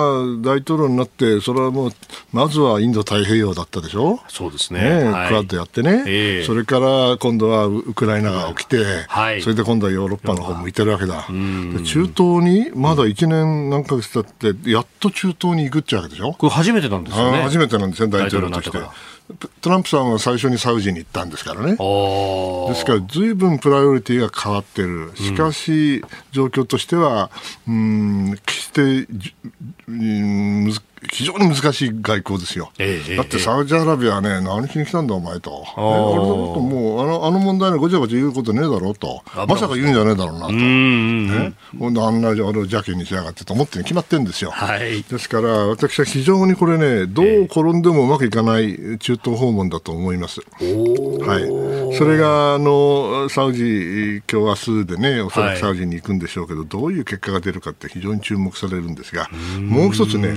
[0.41, 1.91] 大統領になって、それはもう、
[2.33, 4.19] まずはインド太平洋だったでしょ？
[4.29, 4.81] そうですね。
[4.81, 11.27] ねはい、クアッドやってね、えー、それから今度はウクライナが起きて、はい、それで今度はヨーロッパの方向いてるわけだ。
[11.27, 16.33] 中東にまだ1年何ヶ月経って、やっと中東に行くっちゃうわけでしょ？
[16.33, 17.43] これ初めてなんですよね。
[17.43, 18.79] 初めてなんですよ、大統領として。
[19.61, 21.73] トランプさんは最初にサウジに行ったんですからね。
[21.73, 21.77] で
[22.75, 25.13] すから、ずいぶんプライオリティが変わってる。
[25.17, 27.31] しかし、状況としては、
[27.69, 29.07] うん、決して、
[29.89, 30.73] うん、
[31.13, 50.41] 非常に難しい外交ですよ、ええ、だってサウジアラビアはね、何しに来たんだ、お前と、ね、あれだともうあの、あの問題にごちゃごちゃ言うことねえだろうと、まさか言うんじゃねえだろうなと、ね、ほんであんなあれを邪気にしやがってと思って決まってるんですよ、はい、ですから、私は非常にこれね、どう転んでもうまくいかない中東訪問だと思います。
[50.61, 59.29] はい、それがあのサウジ、今日明日でね、おそらくサウジに行くんでしょうけど、はい、どういう結果が出るかって非常に注目されるんですが、
[59.61, 60.35] もう一つね、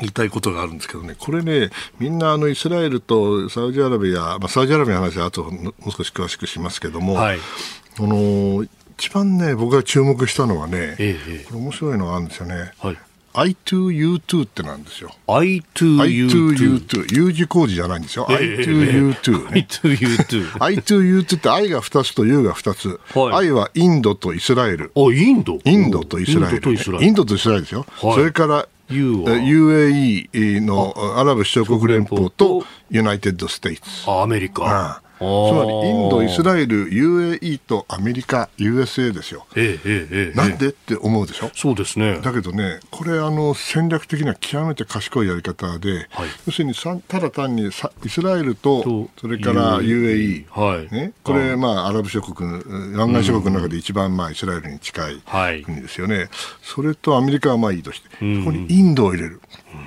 [0.00, 8.64] 言いたいことがあるんですけどね、これね、みんなあのイスラエルとサウジアラビア、まあ、サウジアラビアの話は後もう少し詳しくしますけども、はい、あの
[8.98, 12.72] 一番ね、僕が注目したのはね、ええ、これ面白いのがあるんですよね。
[12.78, 12.96] はい
[13.32, 15.10] I2U2 ってなんですよ。
[15.28, 15.98] I2U2。
[15.98, 17.16] I2U2。
[17.16, 18.26] U 字工事じゃないんですよ。
[18.26, 19.68] I2U2、ね。
[19.70, 20.50] I2U2。
[20.58, 23.00] I2U2 って I が2つと U が2つ。
[23.16, 24.92] はい、I はインドとイスラエル。
[24.96, 25.60] あ、インド？
[25.64, 27.04] インドとイスラエル。
[27.04, 27.86] インドとイスラエルですよ。
[28.02, 34.10] はい、それから UAE のアラブ首長国連邦とユナイテッド・ステイツ。
[34.10, 35.00] アメリカ。
[35.20, 39.46] つまりインド、イスラエル、UAE とアメリカ、USA ですよ。
[39.54, 41.50] ええええ、なんでって思うでしょ？
[41.54, 42.20] そうですね。
[42.22, 46.74] だけどね、これあの戦略的には極めて賢いやり方で、はい、要するに
[47.06, 47.70] ただ単にイ
[48.08, 50.94] スラエルとそれから UAE、はい。
[50.94, 52.50] ね、これ、まあ、アラブ諸国、
[52.96, 55.22] 湾岸諸国の中で一番、まあ、イスラエルに近い
[55.62, 56.16] 国ですよね。
[56.16, 56.28] はい、
[56.62, 59.40] それとアメリカはまあいいとして、ここにインドを入れる。
[59.74, 59.79] うん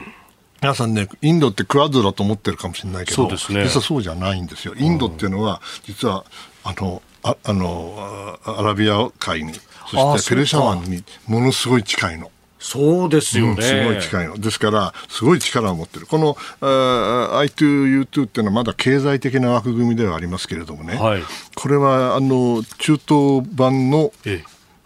[0.64, 4.74] 皆さんね、インドってクアッドだと思ってるかもしれないけど、ね、実はそうじゃないんですよ。
[4.78, 6.24] インドっていうのは、実は、
[6.64, 9.52] あの、ああの、アラビア海に、
[9.92, 12.32] そしてペルシャ湾にものすごい近いの。
[12.60, 14.38] そうですよね、うん、すごい近いの。
[14.38, 16.06] ですから、すごい力を持ってる。
[16.06, 21.24] この I2U2 っていうのはまだ経済的な枠組みではありますけれどもね、はい、
[21.56, 24.14] これはあの中東版の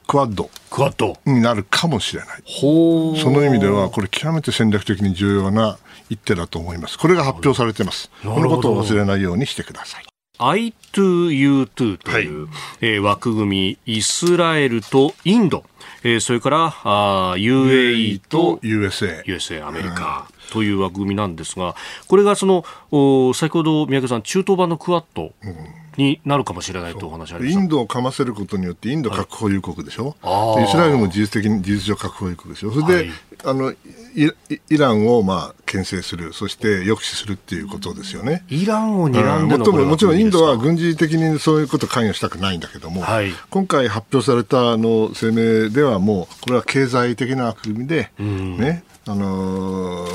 [0.07, 0.49] クワッド。
[0.69, 1.17] クワッド。
[1.25, 2.43] になるかもしれない。
[2.47, 5.77] その意味では、これ極めて戦略的に重要な
[6.09, 6.97] 一手だと思います。
[6.97, 8.09] これが発表されてます。
[8.23, 10.05] このことを忘れないようにしてください。
[10.39, 12.49] I2U2 という、はい、
[12.81, 15.63] えー、枠組み、イスラエルとインド、
[16.03, 21.75] えー、それからあ UAE と USA, USA アメリカ、うん、という枠組みなんですが、
[22.07, 25.31] これがそのお先ほど宮家さん、中東版のクワッド。
[25.43, 25.55] うん
[25.97, 32.71] になるかもしれないとお話ありまインドをかませることによってインド核保有国でしょ、はい、イスラエルも事実的に事実上核保有国でしょ？
[32.71, 33.09] それで、はい、
[33.45, 33.73] あの
[34.13, 38.45] イランをまあ牽制するそして抑止するっていうことですよね。
[38.47, 45.31] イランを睨んでの、うん、もちろんインドは軍事的にそういうこと関与したくないんだけども、はい、今回発表されたあの声
[45.63, 50.05] 明ではもうこれは経済的な枠組みで、ね、あの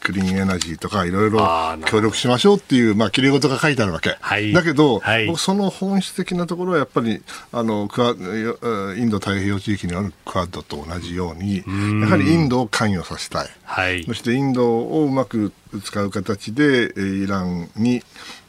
[0.00, 1.40] クリーンエナジーとかいろいろ
[1.84, 11.58] 協力しましょうっていう、まあ、きれい事が書いてあるわけ、はい、だけど、はい、その本質的なところはやっぱりあのクアインド太平洋地域にあるクアッドと同じように
[12.00, 15.52] やはりインドを関与させたい、はい、そしてインドをうまく
[15.84, 18.02] 使う形でイランに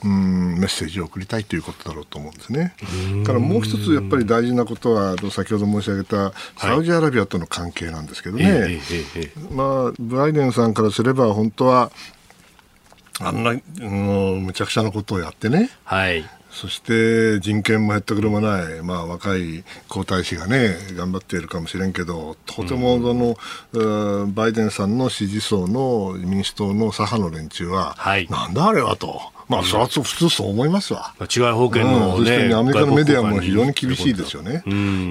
[0.03, 2.75] うんメッセージを送りたいということだろうと思うんですね。
[3.25, 8.79] からもう一つやっぱり大事なことは先ほど申し上げたサウジアラビアとの関係なんですけどね、はい、
[9.51, 11.91] まあ、バイデンさんからすれば本当は
[13.19, 23.37] あんなもうむちゃくちゃなことをやってね、はい、そして人権も減ったくれもない、まあ、若い皇太子がね頑張っているかもしれんけどとてもその、
[23.73, 29.36] うん、バイデンさんの支持層の民主党の左派の連中は、はい、なんだあれはと。
[29.47, 31.13] まあ、それは普通そう思いますわ。
[31.21, 34.63] 違い保険の、ね、うん、そしてアメリカのメディアも非常に厳しいですよね。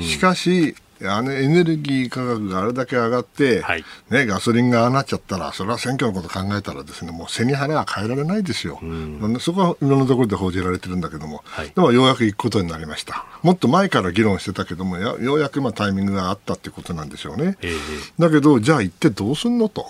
[0.03, 8.79] しかし、あのエネルギー価格があれだけ上がって、はい、ね、ガソリンがああなっちゃったら、それは選挙のこと考えたらですね、もう背に腹は変えられないですよ。
[8.83, 13.27] うん、そこはいろんなところで報じられてるんだけども、はい、でもようやく行くことになりました。
[13.43, 17.59] もっと前から議論してたけども、ようやくまあタイミングがあったってことなんでしょうね。
[17.61, 17.77] えー、
[18.19, 19.87] だけど、じゃあ行ってどうすんのと。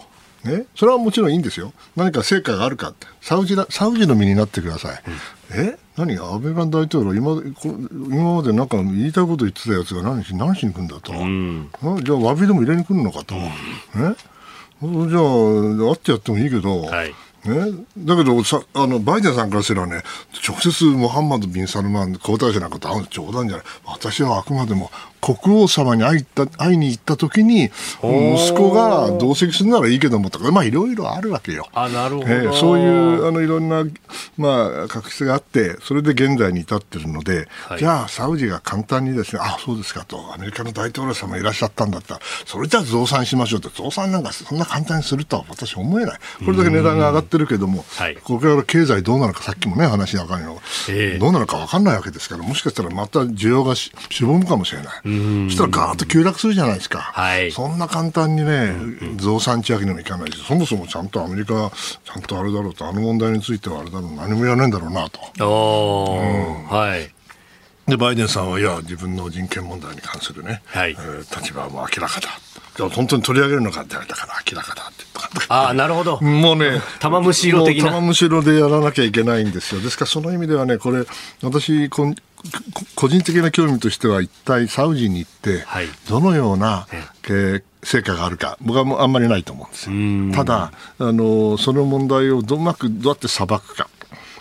[0.46, 1.72] ね、それはもちろんいいんですよ。
[1.96, 5.02] 何か成果があるかサウジサウジの身になってください。
[5.56, 5.78] うん、え？
[5.96, 6.16] 何？
[6.18, 7.42] 安倍大統領今
[7.80, 13.48] 今までなんか言いたいこと言ってたやつが何し何しに来るんだと、うん、じゃあ詫びでも入れに来るのかと、うん、え
[14.78, 17.14] じゃあ会ってやってもいいけど、はい。
[17.44, 20.02] ね、だけどさあのバイデンさんからすればね
[20.46, 23.66] 直接ムハンマド・ビン・サルマン皇太子なんかと会うの冗談じゃない。
[23.85, 31.68] 私はあくまでも国王様に会いた会いに行った時に息子が同席するならいいけどもとかまあいろいろあるわけよ。
[31.72, 33.85] あなるほど、えー、そういうあのいろんな、
[34.37, 55.05] まあ、確執があってそれで現在に至ってるので、はい、じゃあサウジが簡単にですねあそうですかとアメリカの大統領様いらっしゃったんだったらそれじゃあ増産しましょうって増産なんかそんな簡単にするとは私思えないこれだけ値段が上がってるけども、はい、これから経済どうなのかさっきもね話が分かるよ、えー、どうなのか分かんないわけですからもしかしたらまた需要がししぼむかもしれない。
[55.06, 58.74] そしたらガーッと急落するじゃないですか、はい、そんな簡単にね、
[59.16, 61.70] 増産地上げにもいかないし、そもそもちゃんとアメリカ、
[62.04, 65.20] ちゃんとあれだろうと、あの問題についてはあれだろう、何もやらないんだろうなと。
[65.38, 66.64] うん。
[66.64, 67.10] はい。
[67.88, 72.28] でバイデンさんは、いや、自分の人権問題に関するね、はい、えー、立場はもう明らかだ。
[72.90, 75.06] 本当に取り上げるのかって言われたから明らかだって
[75.48, 76.20] ああなるほど。
[76.20, 77.86] もうね玉虫色的な。
[77.86, 79.80] 玉虫色でやらなきゃいけないんですよ。
[79.80, 81.04] ですからその意味ではねこれ
[81.42, 82.14] 私こ
[82.94, 85.64] 個人的な興味としては一体サウジに行って、
[86.09, 86.87] どのような、
[87.28, 90.44] え成果があるか僕はあんまりないと思うんですよ。
[90.44, 93.88] ただあのその問題をどうまくどうやって裁くか、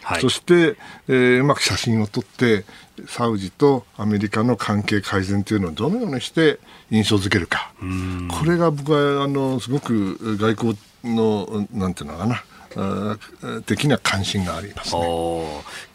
[0.01, 2.65] はい、そして、えー、うまく写真を撮って
[3.07, 7.71] サウジとアメリカの関係改善というのをどのようにして印象づけるか。
[7.79, 12.43] これが僕はあのすごく外交のなんていうのかな
[13.65, 15.01] 的な関心があります、ね、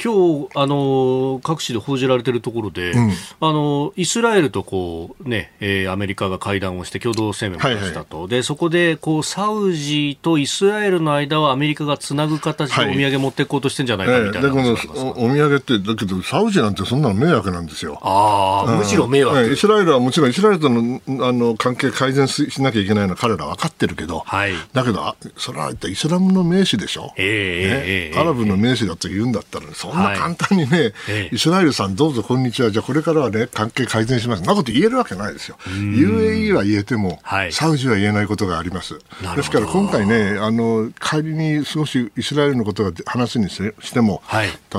[0.03, 17.99] 今日あの各地で報じられているところで、うん、あのイスラエルとこう、ねえー、アメリカが会談をして共同声明を出したと、はいはい、でそこでこうサウジとイスラエルの間をアメリカがつなぐ形でお土産持っていこうとしてんじゃないかみたいな、はい、お土産ってだけどサウジなんてそんなの迷惑なんですよ。
[18.03, 27.13] ああ、むしろ迷惑、イスラエルはもちろんイスラエルとのあの関係改善しなきゃいけないのは彼ら分かってるけど、はい、だけどそれはイスラムの名手でしょ？
[27.17, 30.93] えーね、アラブの名士だと言うんだったら、そんな簡単にね、
[31.33, 34.43] イスラエルさんどうぞこんにちは、じゃあこれからはね、関係改善します。
[34.43, 35.57] なこと言えるわけないですよ。
[35.67, 37.21] UAE は言えても、
[37.53, 38.99] サウジは言えないことがあります。
[39.37, 44.23] ですから今回ね、あの、仮に少しイスラエルのことが話にしても、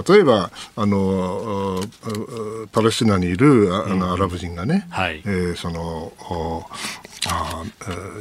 [0.08, 1.82] 例えば、あの、
[2.71, 4.88] パレスチナにいるあのアラブ人がね、
[5.25, 6.12] えー、その、
[7.28, 7.64] あ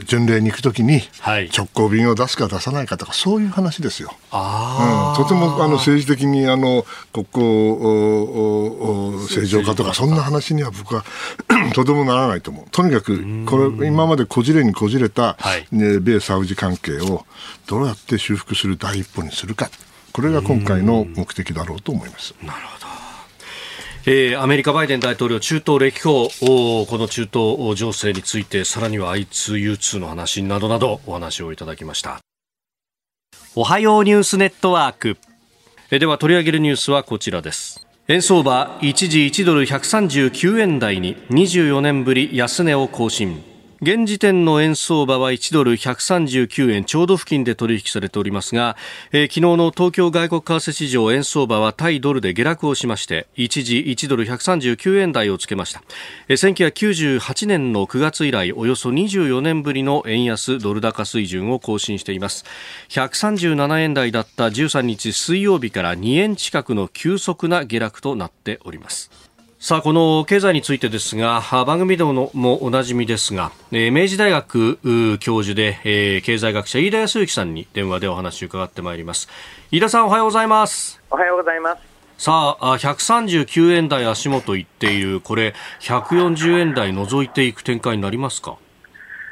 [0.04, 4.12] 巡礼に行くときに直行便を出すか出さないかとか、そういう話ですよ。
[4.30, 11.04] あうん、とてもあの政治的にあの国交正常化とか、そんな話には僕は
[11.74, 12.66] とてもならないと思う。
[12.70, 15.38] とにかく、これ、今までこじれにこじれた、
[15.72, 17.24] ね、米サウジ関係を
[17.66, 19.70] どうやって修復する第一歩にするか。
[20.12, 22.34] これが今回の目的だろうと思います。
[22.42, 22.79] なるほど
[24.12, 32.18] えー、アメリカ、バイデン大統領、中東歴訪、この中東情勢について、さらには I2U2 の話などなどお話をいただきました。
[33.54, 35.16] おはようニュースネットワーク。
[35.92, 37.86] えー、では取り上げるニュースはこちらです。
[38.08, 43.49] 円相場一時1ドル139円台に24年ぶり安値を更新。
[43.82, 48.76] 現時点の円相場は1ドル139円ちょうど付近で取引されておりますが、
[49.10, 55.82] えー、昨日の東京外国為替市場円相場は対ドルで下落をしまして一時1ドル139円台をつけました、
[56.28, 62.44] えー、1998年の9月以来およそ24年ぶりの円安ドル高水準を更新しています。
[62.90, 69.10] 137円台だった13日水曜日から2円近くの急速な下落となっております。
[69.62, 72.30] さあ、この経済についてですが、番組でも
[72.64, 79.28] おなじみですが、え明治大学教授で、えー、経済学者飯田康之さんに電話でお話を伺ってまいります。
[79.70, 81.02] 飯田さん、おはようございます。
[81.10, 81.82] おはようございます。
[82.16, 88.56] さあ、139円台足元いっている、これ、140円台除いていく展開になりますか？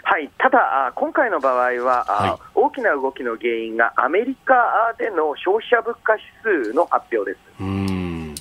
[0.03, 4.55] はい、ただ、今回の場合は、はい、大きな動きの原因がアメリカ
[4.99, 7.41] での消費者物価指数の発表です。
[7.62, 8.35] うん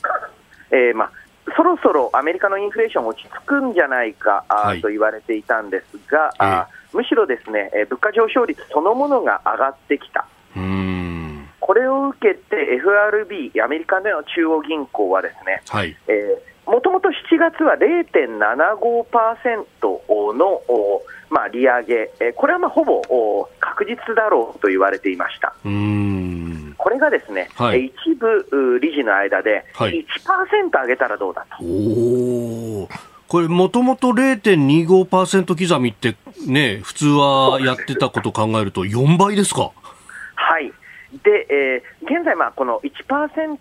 [0.72, 1.12] えーまあ
[1.58, 10.28] そろそろアメリカのインフレーション落ち着くんじゃないか、はい、と言われていたんですが、えー、むしろですね物価上昇率そのものが上がってきた。
[11.60, 20.62] これを受けて FRB、アメリカでの中央銀行はですね、はい、えー、もともと7月は0.75%の、
[21.30, 23.02] まあ、利上げ、これはまあほぼ
[23.60, 25.54] 確実だろうと言われていました。
[26.78, 31.64] これがですね、はい、一部理事の間で1%上げたらどうだと。
[31.64, 32.88] お
[33.28, 36.16] これ、もともと0.25%刻みって、
[36.48, 39.72] ね、普通はやってたことを考えると、4倍ですか？
[40.36, 40.72] はい。
[41.24, 43.58] で、えー、現在、まあ、この1%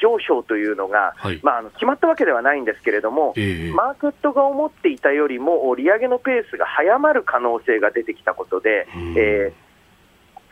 [0.00, 8.86] 上昇というのが、はい、まあ、あの決まったわけではないんですけれども、えー、マーケットが思っていたよりも利上げのペースが早まる可能性が出てきたことで、
[9.16, 9.65] えー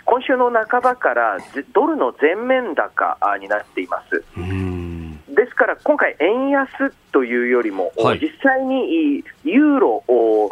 [0.05, 1.39] 今週の半ばから
[1.73, 4.23] ドルの全面高になっています。
[5.35, 10.05] ですから今回、円安というよりも、はい、実際にユーロ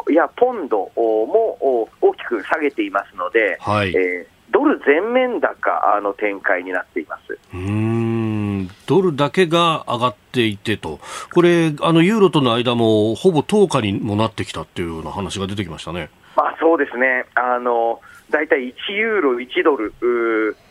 [0.09, 7.37] やポンドも大きく下げていますので、はい、えー、ドル全面高の展開になっています。
[7.53, 8.69] うん。
[8.85, 10.99] ドルだけが上がっていてと、
[11.33, 16.09] これ、あのユーロとの間もほぼ10日にもなってきたっていうような話が出てきましたね。
[16.35, 17.25] まあ、そうですね。
[17.35, 18.01] あの
[18.33, 19.93] 大体1ユーロ、1ドル、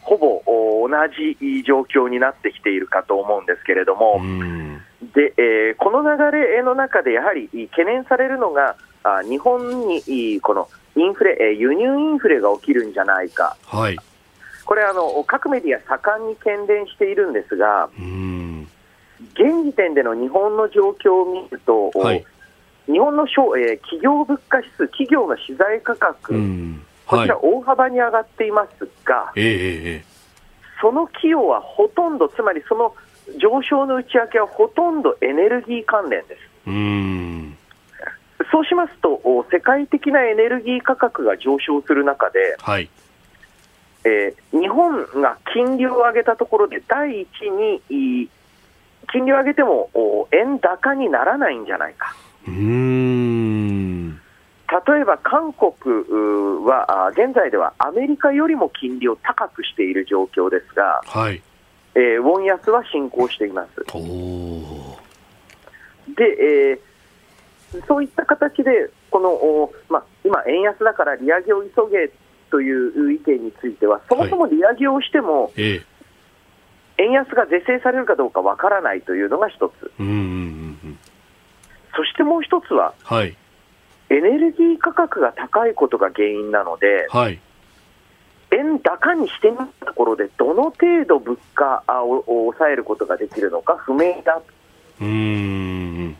[0.01, 4.21] ほぼ同じ状況になってきているかと思うんですけれども、
[5.15, 13.97] でえー、この流れの中でやはり懸念されるのが、あ日本にこのインフレ、輸入インフレが起きるんじゃないか、はい、
[14.65, 17.89] これあの、各メディア、盛んに懸念しているんですが、
[19.35, 22.25] 現時点での日本の状況を見ると、はい、
[22.87, 26.35] 日本の、えー、企業物価指数、企業の資材価格、
[27.13, 30.03] こちら、大幅に上がっていますが、はい、
[30.81, 32.95] その企業はほとんど、つまりその
[33.39, 36.41] 上昇の内訳はほとんどエネルギー関連です。
[36.67, 37.59] うん。
[38.51, 39.21] そうしますと、
[39.53, 42.89] 世界的なエネルギー価格が上昇する中で、はい、
[44.05, 48.29] えー、日本が金利を上げたところで、第一に
[49.13, 49.91] 金利を上げても
[50.33, 52.17] 円高にならないんじゃないか。
[52.49, 54.21] うん
[54.73, 55.75] 例えば韓国
[56.65, 61.43] は現在ではアメリカよりも金利を高くしている状況ですが、はい。
[61.95, 63.71] えー、ウォン安は進行しています。
[66.17, 72.11] で、えー、そういった形でこの、まあ、今、円安だから利上げを急げ
[72.51, 75.83] という意見については、そもそも利上げをしても、はいえ。
[76.99, 79.91] 円安が是正されるかどうかわからないというのが一つ、
[81.95, 83.37] そしてもう一つは、はい、
[84.13, 87.41] エネルギー価格が高いことが原因なので、はい、
[88.51, 94.43] 円高にしてみたところで、どの程度物価を抑えることができるのか不明だ。
[95.01, 96.11] うん。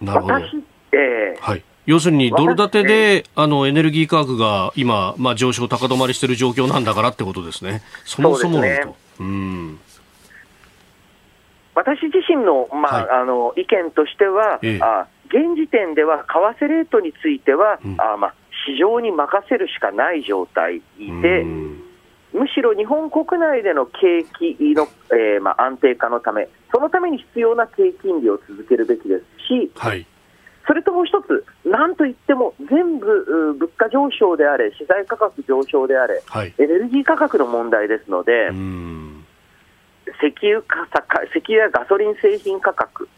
[0.00, 0.34] なるほど。
[0.34, 0.56] 私、
[0.92, 8.96] えーはい、要するにドル建てで、あのエネルギー価格が今、まあ、上昇、高止まりしている状況なんだからってことですね、そもそものと。
[9.20, 9.80] うん。
[11.74, 18.34] 私自身の,、まあ、はい、あの意見としては、ええ、あ現時点では為替レートについては、うん、あまあ、
[18.66, 20.82] 市場に任せるしかない状態
[21.22, 21.44] で、
[22.32, 30.06] むしろ日本国内での景気の、えー、まあ、安定化のため、そのために必要な低金利を続けるべきですし、はい、
[30.66, 38.50] それともう一つ、なんといっても全部物価上昇であれ、資材価格上昇であれ、はい、エネルギー価格の問題ですので、
[40.20, 40.86] 石油か
[41.34, 43.08] 石油やガソリン製品価格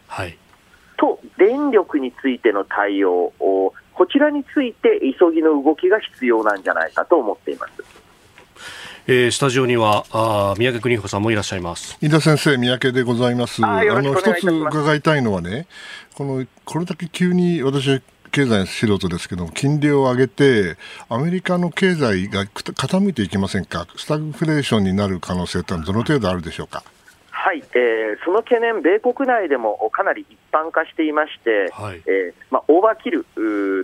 [1.01, 7.83] と電力についての対応を、こちらについて急ぎの動きが必要なんじゃないかと思っています。
[9.07, 11.97] えー、スタジオにはあ三宅邦彦さんもいらっしゃいます。
[12.01, 13.65] 井田先生三宅でございます。
[13.65, 15.65] あの一つ伺いたいのはね
[16.13, 17.99] このこれだけ急に私は
[18.31, 20.77] 経済の素人ですけど金利を上げて
[21.09, 23.87] アメリカの経済が傾いていきませんか？
[23.97, 26.83] スタグフレーションになる可能性ってどの程度あるでしょうか？
[27.43, 33.25] はい、えー、その懸念、米国内でもかなり一般化していまして、はい、えー、まあ、オーバーキル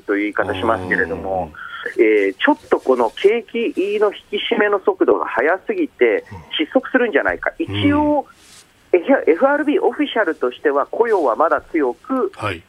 [0.05, 1.51] という言い方しますけれども、
[1.97, 6.23] えー、ちょっとこの景気の引き締めの速度が速すぎて、
[6.59, 8.27] 失速するんじゃないか、一応、
[8.93, 12.61] うん、FRB オフィシャルとしては、雇用はまだ強く、はい、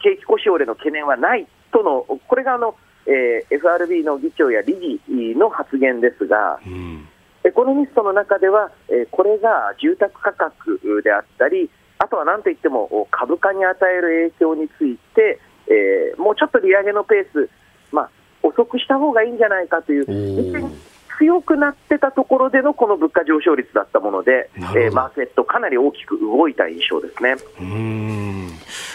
[0.00, 2.76] 景気故障での懸念はないとの、これがあの、
[3.06, 7.08] えー、FRB の議長や理事の発言ですが、うん、
[7.44, 17.50] エコノミストの中では、えー、これが住宅価格であったり、あとはなんといっても株価に与える影響について、えー、もうちょっと利上げのペース、
[17.92, 18.10] まあ、
[18.42, 20.70] 遅くした方がいいんじゃないかという、
[21.18, 27.36] 強くなってたところでのこの物価上昇率だったもので、えー、マーケット、かなり大きく動いた印象ですね。
[27.60, 28.50] うん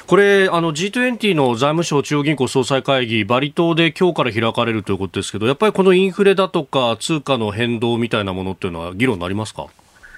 [0.08, 9.66] これ、あの G20 の財務省中央銀行総裁会議、バリ島で今日から開かれるということですけど、やっぱりこのインフレだとか、通貨の変動みたいなものっていうのは、議論になりますか？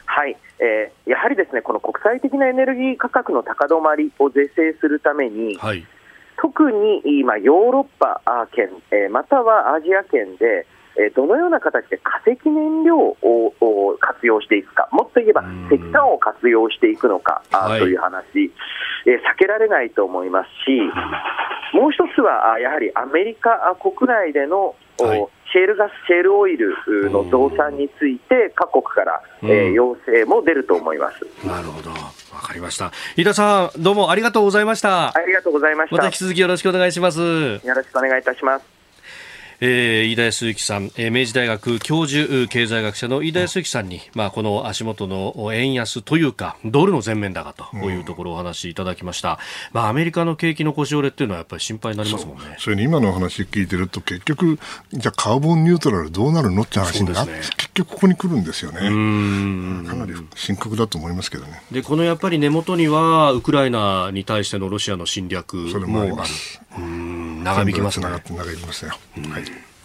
[0.06, 5.86] はい、えー、やはりですねこの国際的なエネルギー価格の高止まりを是正するために、はい、
[6.42, 8.22] 特に今、ヨーロッパ
[8.52, 10.68] 圏、えー、またはアジア圏で、
[11.00, 18.52] えどのような形で化石燃料を活用していくか、もっと言えば石炭を活用していくのか、はい、という話、
[19.06, 20.82] え避けられないと思いますし、
[21.74, 26.76] もう一つはやはりアメリカ国内での、はいシェールガス、シェールオイル
[27.10, 31.48] の増産について、各国から、えー、要請も出ると思います。
[31.48, 31.90] なるほど。
[31.90, 31.98] わ
[32.42, 32.92] かりました。
[33.16, 35.16] 飯田さん、どうもありがとうございました。
[35.16, 35.96] ありがとうございました。
[35.96, 37.20] また引き続きよろしくお願いします。
[37.20, 38.77] よろしくお願いいたします。
[39.60, 49.40] えー、飯田康之さん、えー、明治大学教授経済学者の飯田康之さんに、まあ、この足元の円安というかドルの全面高というところをお話しいただきました、
[49.72, 52.56] まあ、アメリカの景気の腰折れっていうのはやっぱり心配になりますもんね。
[52.60, 54.60] それに今の話聞いてると結局
[54.94, 58.80] じゃあカーボンニュートラルどうなるのって話になって、ね、結局ここに来るんですよね。
[58.80, 61.64] かなり深刻だと思いますけどね。
[61.72, 66.16] でこのやっぱり根元にはウクライナに対してのロシアの侵略もある
[67.44, 68.08] 長引きますね。
[68.08, 69.77] 長引きますよ、はい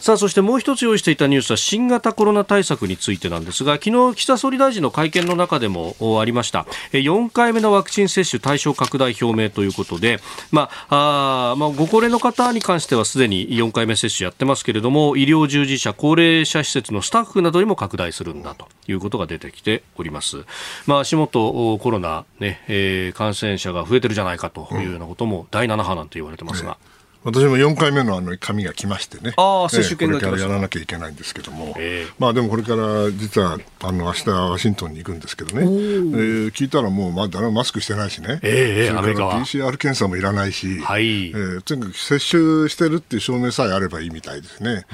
[0.00, 6.66] さあそしてもう一つ用意していたニュースは新型コロナ対策についてなんですが昨日岸田総理大臣の会見の中でもありました。
[6.92, 10.18] 4回目のワクチン接種対象拡大表明ということで、
[10.50, 20.44] まあ、あまあご高齢の方に関してはすでに4回目接種やってますけれども医療従事者高齢者施設のスタッフなどにも拡大するんだということが出てきております、
[20.86, 41.28] まあ、足元コロナね、えー、感染者が増えてるじゃないかというようなことも第7波なんて言われてますが、うん私も4回目のあの紙が来ましてね、あ接種券が、これからやらなきゃいけないんですけども、えー、まあでもこれから実はあの明日ワシントンに行くんですけどね、えー、聞いたらもう、まあ、誰もマスクしてないしね、えー、それから PCR 検査もいらないし、はい。
[41.28, 44.86] えー、とにかく接種してるっていう証明さえあればいいみたいですね。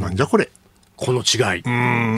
[0.00, 0.50] なんじゃこれ
[0.98, 1.62] この違い。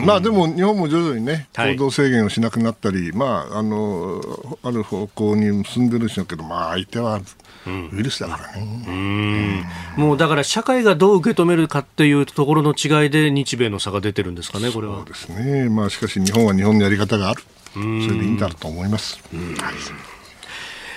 [0.05, 4.21] まあでも日本も徐々にね、行動制限をしなくなったり、はい、まああの
[4.63, 7.21] ある方向に進んでるんでしょうけど、まあ相手は
[7.65, 14.95] ウイルスだからね、うん、もうだから社会がどう受け止めるかっていうところの違いで日米の差が出てるんですかね、これは。
[14.97, 19.21] そうですね、まあ、しかし日本は日本のやり方がある、それでいいんだと思います。
[19.31, 19.75] はい。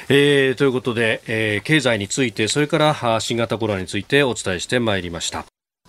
[0.08, 5.44] えー、ということで、えー、経済について、それから新型コロナについてお伝えしてまいりました。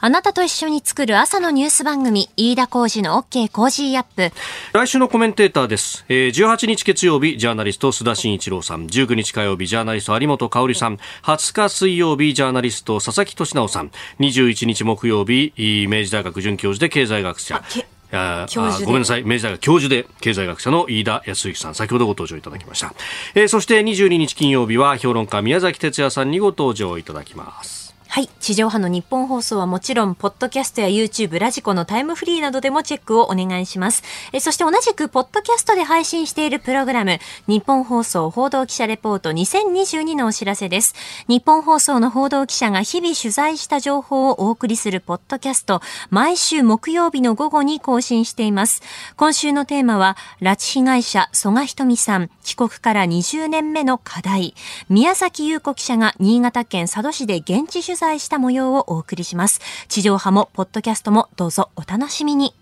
[0.06, 4.32] あなたと一緒に作る朝のニュース番組、飯田浩司の OK Cozy up。
[4.72, 6.06] 来週のコメンテーターです。
[6.08, 8.86] えー、18日月曜日、ジャーナリスト須田慎一郎さん。
[8.86, 11.00] 19日火曜日、ジャーナリスト有本香さん。
[11.24, 13.92] 20日水曜日、ジャーナリスト佐々木俊尚さん。
[14.20, 15.54] 21日木曜日、
[15.88, 17.64] 明治大学准教授で経済学者。
[18.12, 18.46] あ
[18.86, 22.94] ごめんなさい、明治大学教授で経済学者の飯田泰之さん、先ほどご登場いただきました。
[23.34, 27.85] えー、そして22日金曜日は評論家宮崎哲弥さんにご登場いただきます。
[28.16, 28.30] はい。
[28.40, 34.04] 地上波の日本放送はもちろん、ポッドキャストや YouTube、ラジコのタイムフリーなどでもチェックをお願いします。
[34.32, 40.96] えそして同じく、ポッドキャストで配信しているプログラム、日本放送報道記者レポート2022のお知らせです。
[41.28, 48.82] 日本放送の報道記者が日々取材した情報をお送りするポッドキャスト、毎週木曜日の午後に更新しています。
[49.18, 54.56] 今週のテーマは、拉致被害者、曽我ひとみさん、帰国から20年目の課題。
[54.88, 59.60] 宮崎優子記者が新潟県佐渡市で現地取材材した模様をお送りします。
[59.88, 62.54] 地上波もポッドキャストもどうぞお楽しみに。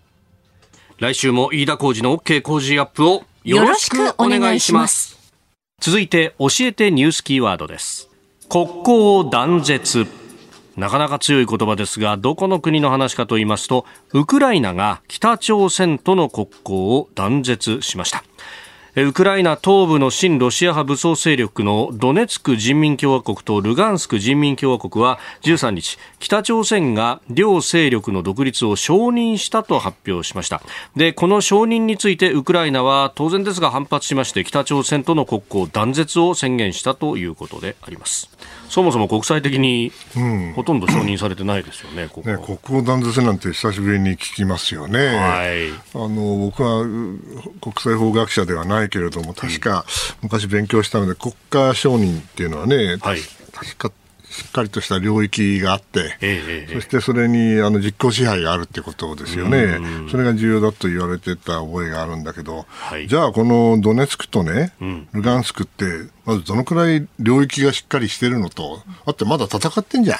[1.00, 5.20] 来週も飯田浩二の OK 工事アップをよろしくお願いします。
[5.82, 8.10] 続いて教えてニュースキーワードです。
[8.48, 10.08] 国交断絶。
[10.78, 18.24] なかなか強い言葉ですが、どこの国の話かと言いますと、ウクライナが北朝鮮との国交を断絶しました。
[18.96, 30.62] ウクライナ東部の親ロシア派武装勢力のドネツク人民共和国とルガンスク人民共和国は13日北朝鮮が両勢力の独立を承認したと発表しました。
[30.96, 38.30] でこの承認についてウクライナは当然ですが反発しまして北朝鮮との国交断絶を宣言したということであります。
[38.74, 39.92] そもそも国際的に
[40.56, 42.28] ほとんど承認されてないですよね、ここ。
[42.28, 46.84] ね国交断絶なんて久しぶりに聞きますよね、はい、あの僕は
[47.62, 49.86] 国際法学者ではないけれども、確か
[50.24, 53.20] 昔勉強したので、国家承認っていうのはね、はい、
[53.52, 53.92] 確か
[54.24, 59.78] しっかりとした領域があって、ええ、そしてそれにあの実効支配があるってことですよね、
[60.10, 65.86] それが重要だと言われてた覚えがあるんだけど、はい、じゃあ、このドネツクとね、うん、ルガンスクって、
[66.26, 70.18] まずどのくらい領域がしっかりしてるのと、あってまだ戦ってんじゃん。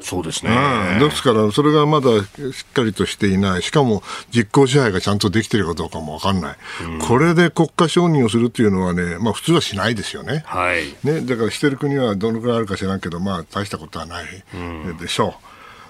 [0.00, 0.52] そうですね、
[0.94, 2.26] うん、ですから、それがまだし
[2.68, 14.24] っかりとしていない、しかも実効支配がちゃんとできているかどうかも分かんない、うん、これで国家承認をするっていうのはね、まあ、普通はしないですよね,、はい、ねだからしてる国はどのくらいあるか知らんけど、まあ、大したことはない
[15.00, 15.24] でしょ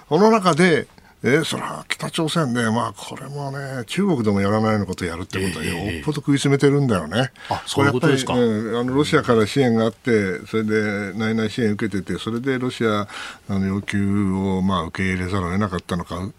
[0.09, 0.15] う。
[0.15, 0.87] うん、この中で
[1.25, 7.31] えー、それは北朝鮮で、まあ、これもね、中国でもやらないようなことをやるってことは、よっぽど食い詰めてるんだよね。
[7.49, 13.07] あそういうことですか、あのロシアから支援があって、それで内々支援受けてて、それでロシア
[13.49, 16.29] あの要求を、まあ、受け入れざるを得なかったのか、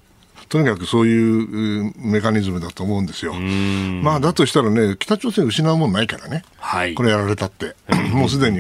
[0.49, 3.35] とにかくそういうメカニズムだと思うんですよ。
[3.35, 7.75] まあ、だとしたらね、北朝鮮失うもんないからね、はい、これやられたって、
[8.13, 8.59] もうすでに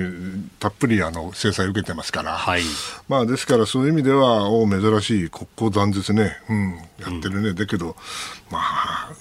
[0.59, 2.62] たっぷりあの制裁を受けてますから、はい、
[3.09, 7.96] まあ、ですからそういう意味では、お珍しい国交断絶ね、うん、やってるね、うん、だけど、
[8.50, 9.12] まあ、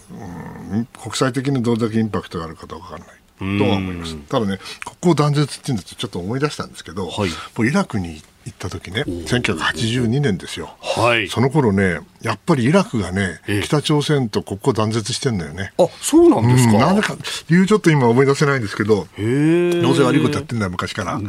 [0.73, 3.15] うん、国際的にどれだけインパクトがあるかどうかわからない。
[3.37, 4.15] とは思います。
[4.15, 4.59] ただね、
[5.01, 7.29] 国交断絶っていうんですとちょっと思い出したんですけど、はい、
[7.67, 15.73] イラクに行った時ね、1982年ですよ、はい、その頃ね、やっぱりイラクがね、北朝鮮と国交断絶してんだよね。
[15.77, 17.15] あそうなんですか、うん、なんでか、
[17.49, 19.07] 理由ちょっと今思い出せないんですけど、どう
[19.95, 21.19] せ悪いことやってんだよ、昔から。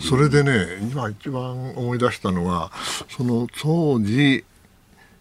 [0.00, 2.72] それでね、今一番思い出したのは、
[3.10, 4.44] その当時、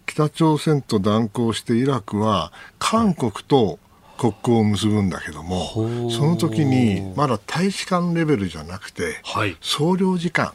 [0.06, 3.80] 北朝鮮と断交してイラクは、韓国と
[4.18, 10.54] 国交を結ぶんだけども、その時にまだ大使館レベルじゃなくて、はい、総領事館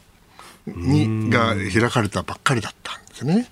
[0.75, 3.49] にが開かれたばっかりだったんですね。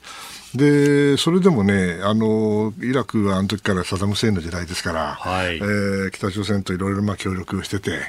[0.55, 7.99] でそれでもねあの、イラクはあの時からサダム・フセインの時代ですから、はい、えー、北朝鮮といろいろ協力をしてて、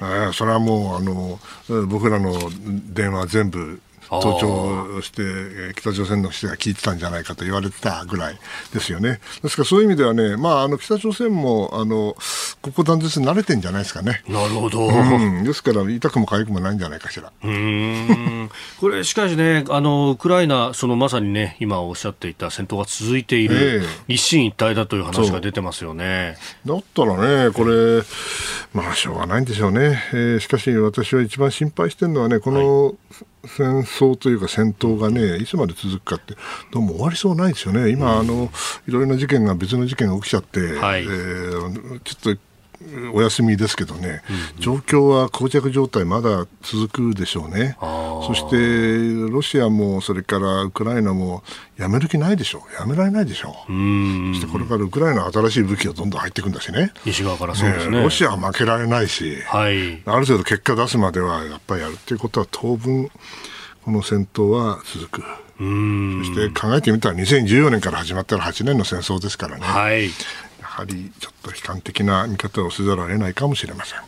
[0.00, 1.40] えそれはもうあの
[1.86, 2.34] 僕らの
[2.92, 8.38] 電話全部盗聴して、北朝鮮の人が聞いてたんじゃないかと言われてたぐらい
[8.72, 9.20] ですよね。
[9.42, 12.16] ですからそういう意味ではね、まあ、あの北朝鮮もあの
[12.62, 14.22] ここ断絶慣れてんじゃないですかね。
[14.28, 14.88] なるほど。
[14.88, 17.32] うん、ですから、痛くも痒くもないんじゃないかしら。
[17.42, 18.50] うん
[18.80, 26.36] これ、しかしね、あのウクライナ、そのまさにね、今おっしゃっていた戦闘が続いている、えー、一進一退だという話が出てますよね。
[26.66, 28.02] だったらね、これ、
[28.72, 30.02] まあ、しょうがないんでしょうね。
[30.12, 32.94] えー、しかし、私は一番心配してるのはね、この、はい
[33.44, 36.34] 戦争というか戦闘がね、いつまで続くかって、
[36.72, 38.50] どうも終わりそうないですよね、今、あの
[38.86, 42.40] いろいろな事件が、別の事件が起きちゃって、はい、えー、ちょっと
[43.12, 44.22] お休みですけどね、
[44.56, 51.42] うん、状況は膠着状態、まだ続くでしょうね、そしてロシアもそれからウクライナも
[51.76, 63.10] やめる気ないでしょう、やめられないでしょう、うそしてこれからウクライナ新しい武器がどんどん入っていくんだしね、西側からそうですね、ね、ロシアは負けられないし、はい、ある程度結果出すまではやっぱりやるということは、当分、
[63.84, 65.22] この戦闘は続く。
[65.58, 69.64] そして考えてみたら2014年から始まったら8年の戦争ですからね。
[69.64, 70.08] はい
[70.78, 73.98] はりちょっと悲観的な見方をせざるを得ないかもしれません。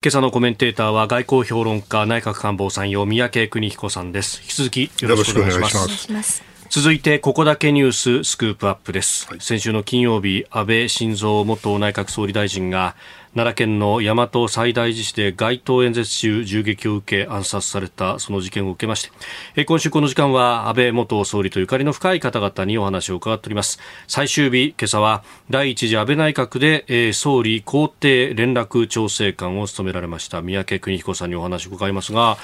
[0.00, 4.40] 今朝のコメンテーターは外交評論家内閣官房参与三宅邦彦さんです。
[4.42, 6.57] 引き続きよろしくお願いします。
[6.70, 12.94] 続いてここだけニューススクープアップです、はい、先週の金曜日安倍晋三元内閣総理大臣が
[13.34, 19.10] 奈良県の大和西大寺市で街頭演説中銃撃を受け暗殺されたその事件を受けまし
[19.54, 19.64] て。
[19.64, 23.78] 今週この時間は安倍元総理とゆかりの深い方々にお話を伺っております。
[24.06, 32.36] 最終日今朝は第一次安倍内閣で、えー、総理公邸連絡調整官を務められました三宅邦彦さんにお話を伺いますが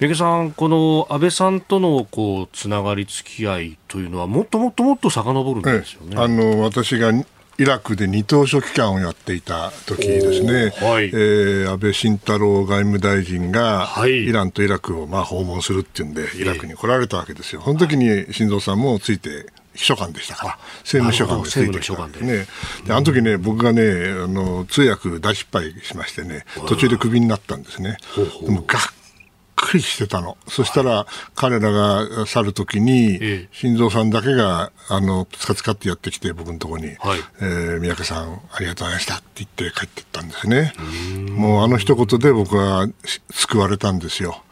[0.00, 7.12] 三宅さん、この安倍さんとのこうつながり、付き合いというのは、もっともっともっと遡るんですよね、ええ、あの私が
[7.58, 17.62] イラクで二等書記官をやっていた時ですね、はい、えー、安倍晋太郎外務大臣が、イランとイラクをまあ訪問するっていうんで、イラクに来られたわけですよ。
[17.62, 22.46] その時に晋三さんもついて秘書官でしたから、政務秘書官でついてきたんですね。
[22.86, 23.82] で、あの時ね、僕がね、
[24.22, 27.96] あの、通訳大失敗しましてね、途中でクビになったんですね。
[28.42, 28.82] でも、がっ
[29.62, 30.36] くりしてたの。
[30.48, 40.74] そしたら、彼らが去るときに、心臓さんだけが、あの、つかつかってやってきて、僕のところに、はい、えー、三宅さん、ありがとうございましたって言って帰ってったんですね。
[41.30, 42.88] もうあの一言で僕は
[43.30, 44.42] 救われたんですよ。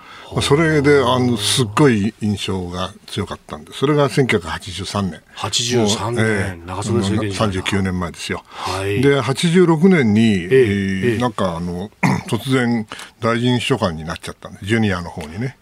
[0.42, 5.22] それであのすっごい印象が強かったんでそれが1983年。
[5.36, 11.90] 83年、えー、長袖政権39年前ですよ、はい、で86年に、えー、えー、なんかあの
[12.28, 12.86] 突然
[13.20, 15.56] 大臣秘書官になっちゃったんでジュニアの方にね。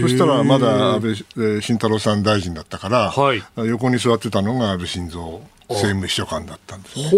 [0.00, 1.14] そしたらまだ安倍
[1.60, 7.10] 晋太郎さん大臣だったから、はい、横に座ってたのが安倍晋三政務秘書官だったんですね。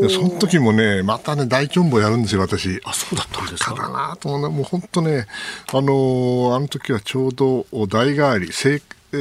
[0.00, 2.80] でその時もね、またね、大チョンボやるんですよ、私。
[2.84, 3.74] あ、そうだったんですか。
[3.74, 5.26] だなと思うもう本当ね、
[5.72, 8.52] あのー、あの時はちょうど代替わり、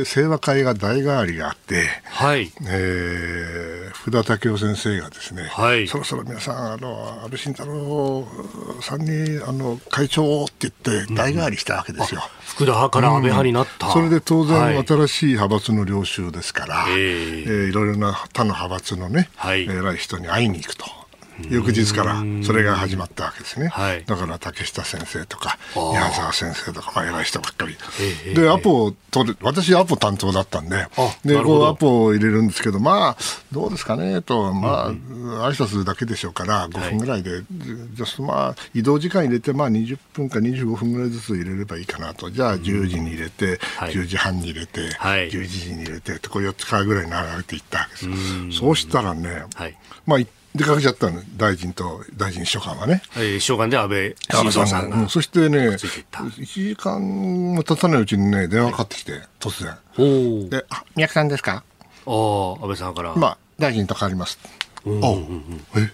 [0.03, 8.27] 清和会が代替わりがあって、はい、えー、福田武雄先生がですね、はい、そろそろ皆さん、あの安倍晋太郎
[8.81, 12.21] さんにあの会長って言って代替わりしたわけですよ。
[12.23, 21.04] うん、福田派から安倍派になった、うん、それで当然、新しい派閥の領袖ですから、えー、えー、いろいろな他の派閥のね、はい、偉い人に会いに行くと。
[21.49, 27.75] 翌日からそれが始まったわけですね、はい、だから竹下先生とか宮沢先生とか、まあ、偉い人ばっかり、
[28.33, 30.88] でアポを取る私アポ担当だったんで
[31.23, 33.17] でこうアポを入れるんですけどまあ
[33.51, 34.53] どうですかねと。
[34.53, 37.43] まあ、挨拶だけでしょうから5分ぐらいで、はい、
[38.21, 42.29] まあ移動時間入れてまあ20分か25分ぐらいずつ入れればいいかなと。
[42.29, 48.59] じゃあ10時に入れて、はい、10時半に入れて、はい、11時に入れてこう4つからぐらい並べていったわけです。
[48.59, 50.19] そうしたらね、はい、まあ
[50.55, 53.01] 出かけちゃったの大臣と大臣秘書官はね。
[53.11, 57.01] はい、秘書官で安倍晋三さんが、うん、そしてね、1時間
[57.55, 59.75] も経たないうちにね、電話かかってきて、突然。
[59.97, 61.63] おで、あ、宮城さんですか？
[62.07, 63.13] ああ、安倍さんから。
[63.15, 64.39] まあ、大臣と変わります。
[64.85, 65.05] おうんうん
[65.75, 65.91] うん、え？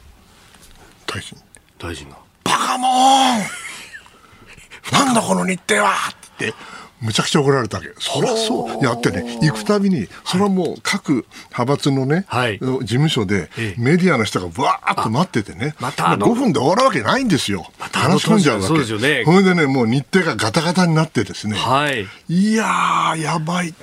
[1.07, 1.37] 大臣
[1.79, 2.17] 大臣が。
[2.43, 3.43] バカモーン
[5.05, 6.53] なんだこの日程はって。
[7.01, 7.89] むちゃくちゃ怒られたわけ。
[7.99, 8.83] そりゃそう。
[8.83, 17.65] やってね、行くたびに、それはもう各派閥のね、はい、事務所でメディアの人がわーっと待っててね、また5分で終わるわけないんですよ。
[17.79, 18.67] また話し込んじゃうわけ。
[18.67, 19.23] そうですよね。
[19.25, 23.73] それでね、もう日程がガタガタになってですね、はい、いやー、やばい。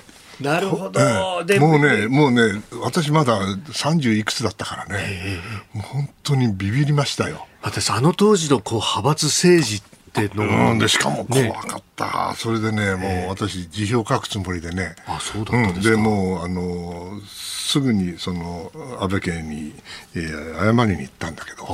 [0.40, 5.40] なるほど、ええ、もうね、もうね、私まだ30いくつだったからね、
[5.74, 7.46] えもう本当にビビりましたよ。
[7.60, 9.97] 私、あの当時のこう派閥政治って
[10.34, 14.96] の、うん、でしかも怖かった、ね、それでねもう私辞表書くつもりでね。
[15.06, 19.74] あそうだったんですか、うん、でもうあのすぐにその安倍家に、
[20.14, 21.66] えー、謝りに行ったんだけど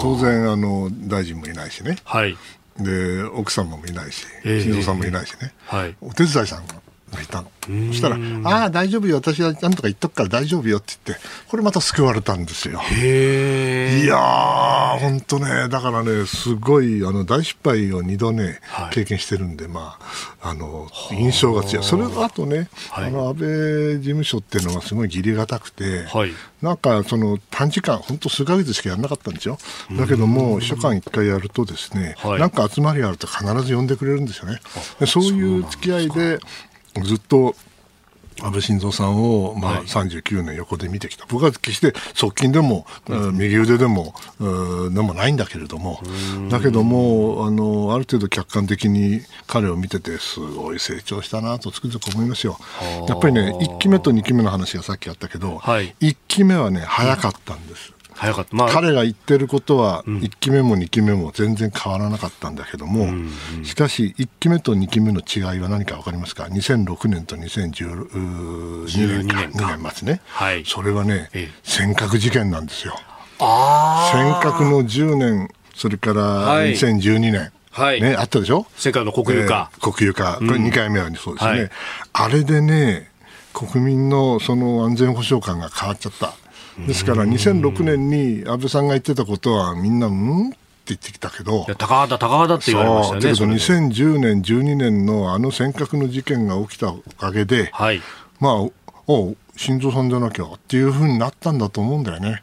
[0.00, 2.36] 当然あの大臣もいないしね、はい、
[2.78, 6.79] で奥様もいないし新藤さんもいないしね、はい、お手伝いさんが
[7.16, 7.50] がいたの。
[7.88, 12.80] そしたら、ああ、大丈夫よ、私はなんとか言っとくから大丈夫よって言って、これまた救われたんですよ。
[12.90, 19.98] いやー、本当ね、だからね、すごいあの大失敗を2度ね、はい、経験してるんで、ま
[20.40, 23.48] あ、あの印象が強い、それとあとね、はい、あの安倍
[23.98, 26.32] 事務所っていうのはすごい義理がたくて、はい、
[26.62, 29.58] なんかその短時間、本当数か月しかやらなかったんですよ。
[29.92, 34.60] だけども、秘書官1回やるとですね、なんか集まりあると必ず呼んでくれるんですよね。
[35.06, 36.38] そういう付き合いで、
[37.02, 37.54] ずっと
[38.42, 42.86] 安倍晋三さんを、まあ、39年横で見てきた、僕は決して側近でも、
[43.32, 46.00] 右腕でもでもないんだけれども、
[46.48, 52.58] だけどもあの、ある程度客観的に彼を見てて、すごい成長したなとつくづく思いますよ。
[53.08, 57.92] やっぱりね、1期目と2期目の話がさっきあったけど、はい、1期目はね、早かったんです。
[58.20, 69.40] 早かった、まあ、彼が言ってることは1期目も2期目も全然変わらなかったんだけども、うんうん、しかし1期目と2期目の違いは何か分かりますか？2006年と2012年か。
[69.64, 72.94] 2年末ね、はい、それはね、ええ、尖閣事件なんですよ。
[73.38, 78.66] 尖閣の10年それから2012年、はい、ね、あったでしょ？
[78.76, 81.70] 世界の国有化、えー、国有化、これ2回目はそうですね、はい、
[82.12, 83.10] あれでね
[83.54, 86.34] 国民のその安全保障感が変わっちゃった。
[86.86, 93.20] ですから2006年に安倍さんが言ってたことはみんな、うんって言ってきたけど、高畑、高畑って言われましたね。
[93.20, 98.00] だけど2010年、12年のあの尖閣の事件が起きたおかげで、はい、
[98.40, 98.54] まあ、
[99.06, 102.42] お心臓さんじゃなきゃっていうふうになったんだと思うんだよね。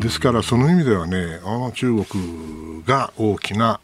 [0.00, 3.80] ですから、その意味ではね、あの中国が大きな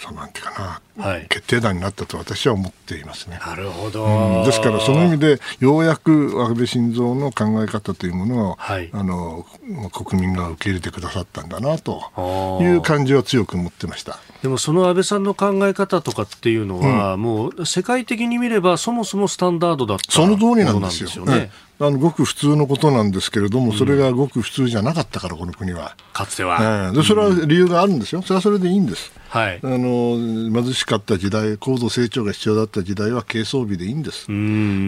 [0.00, 3.40] そうなんていうかな、はい、決定打になったと私は思っていますね。
[3.44, 9.44] なるほど、うん、ですから、その意味で、ようやく安倍晋三の考え方というものを、はい、あの
[9.92, 14.18] 国民が受け入れてくださったんだなという感じは強く持ってました。
[14.40, 21.24] でもその安倍さんの考え方とかっていうのは、うん、もう世界的に見れば、そもそもスタンダードだったその通りなんですよ。
[21.24, 21.50] ね。
[21.80, 25.96] あのごく普通のことなんですけれども、それがごく普通じゃなかったから、この国は。
[26.12, 27.02] かつては、えで。
[27.04, 29.12] それは理由があるんですよ、それはそれでいいんです。
[29.28, 34.26] はい、あの貧しかった時代、高度成長が必要だった時代は軽装備でいいんです。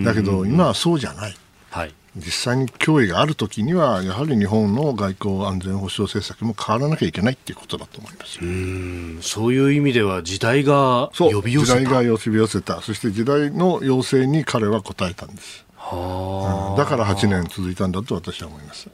[0.05, 1.36] だけど、今はそうじゃない。
[1.70, 15.64] はい実際に脅威があるときには、やはり日本の外交安全保障政策も変わらなきゃいけないっていうことだと思いますうんそういう意味では、時代が呼び寄せた時代が呼び寄せた、そして時代の要請に彼は応えたんです。
[15.97, 18.88] はあ、だから8年続いたんだと私は思います。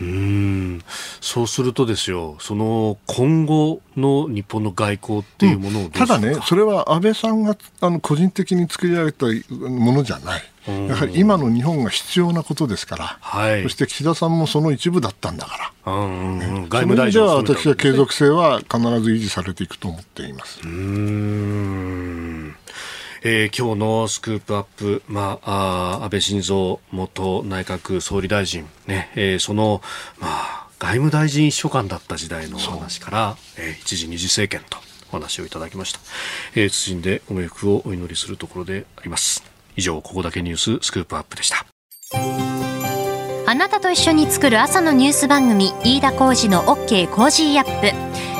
[0.00, 0.82] うん。
[1.20, 9.26] そうするとですよ、その今後の日本の外交っていうものを、うん、ただね、それは安倍さんがあの個人的に作り上げた
[9.68, 10.42] ものじゃない。
[10.88, 20.60] やはり今の日本が必要なことですから、はい、そして岸田さんもその一部だったんだから、うんうん外務大臣は私は継続性は必ず維持されていくと思っています。
[20.64, 22.25] うん
[23.28, 29.82] えー、今日のスクープアップ、まあ、あ安倍晋三元内閣総理大臣、ねえー、その、
[30.20, 35.98] まあ、外務大臣秘書官だった時代の話から、えー、一時二次政権とお話をいただきました、
[36.54, 39.42] えー、謹んでご冥福をお祈りするところであります。
[39.74, 41.66] 以上ここだけニューススクープアップでした。
[43.48, 48.35] あなたと一緒に作る朝のニュース番組飯田浩司の OK Cozy up ニッポ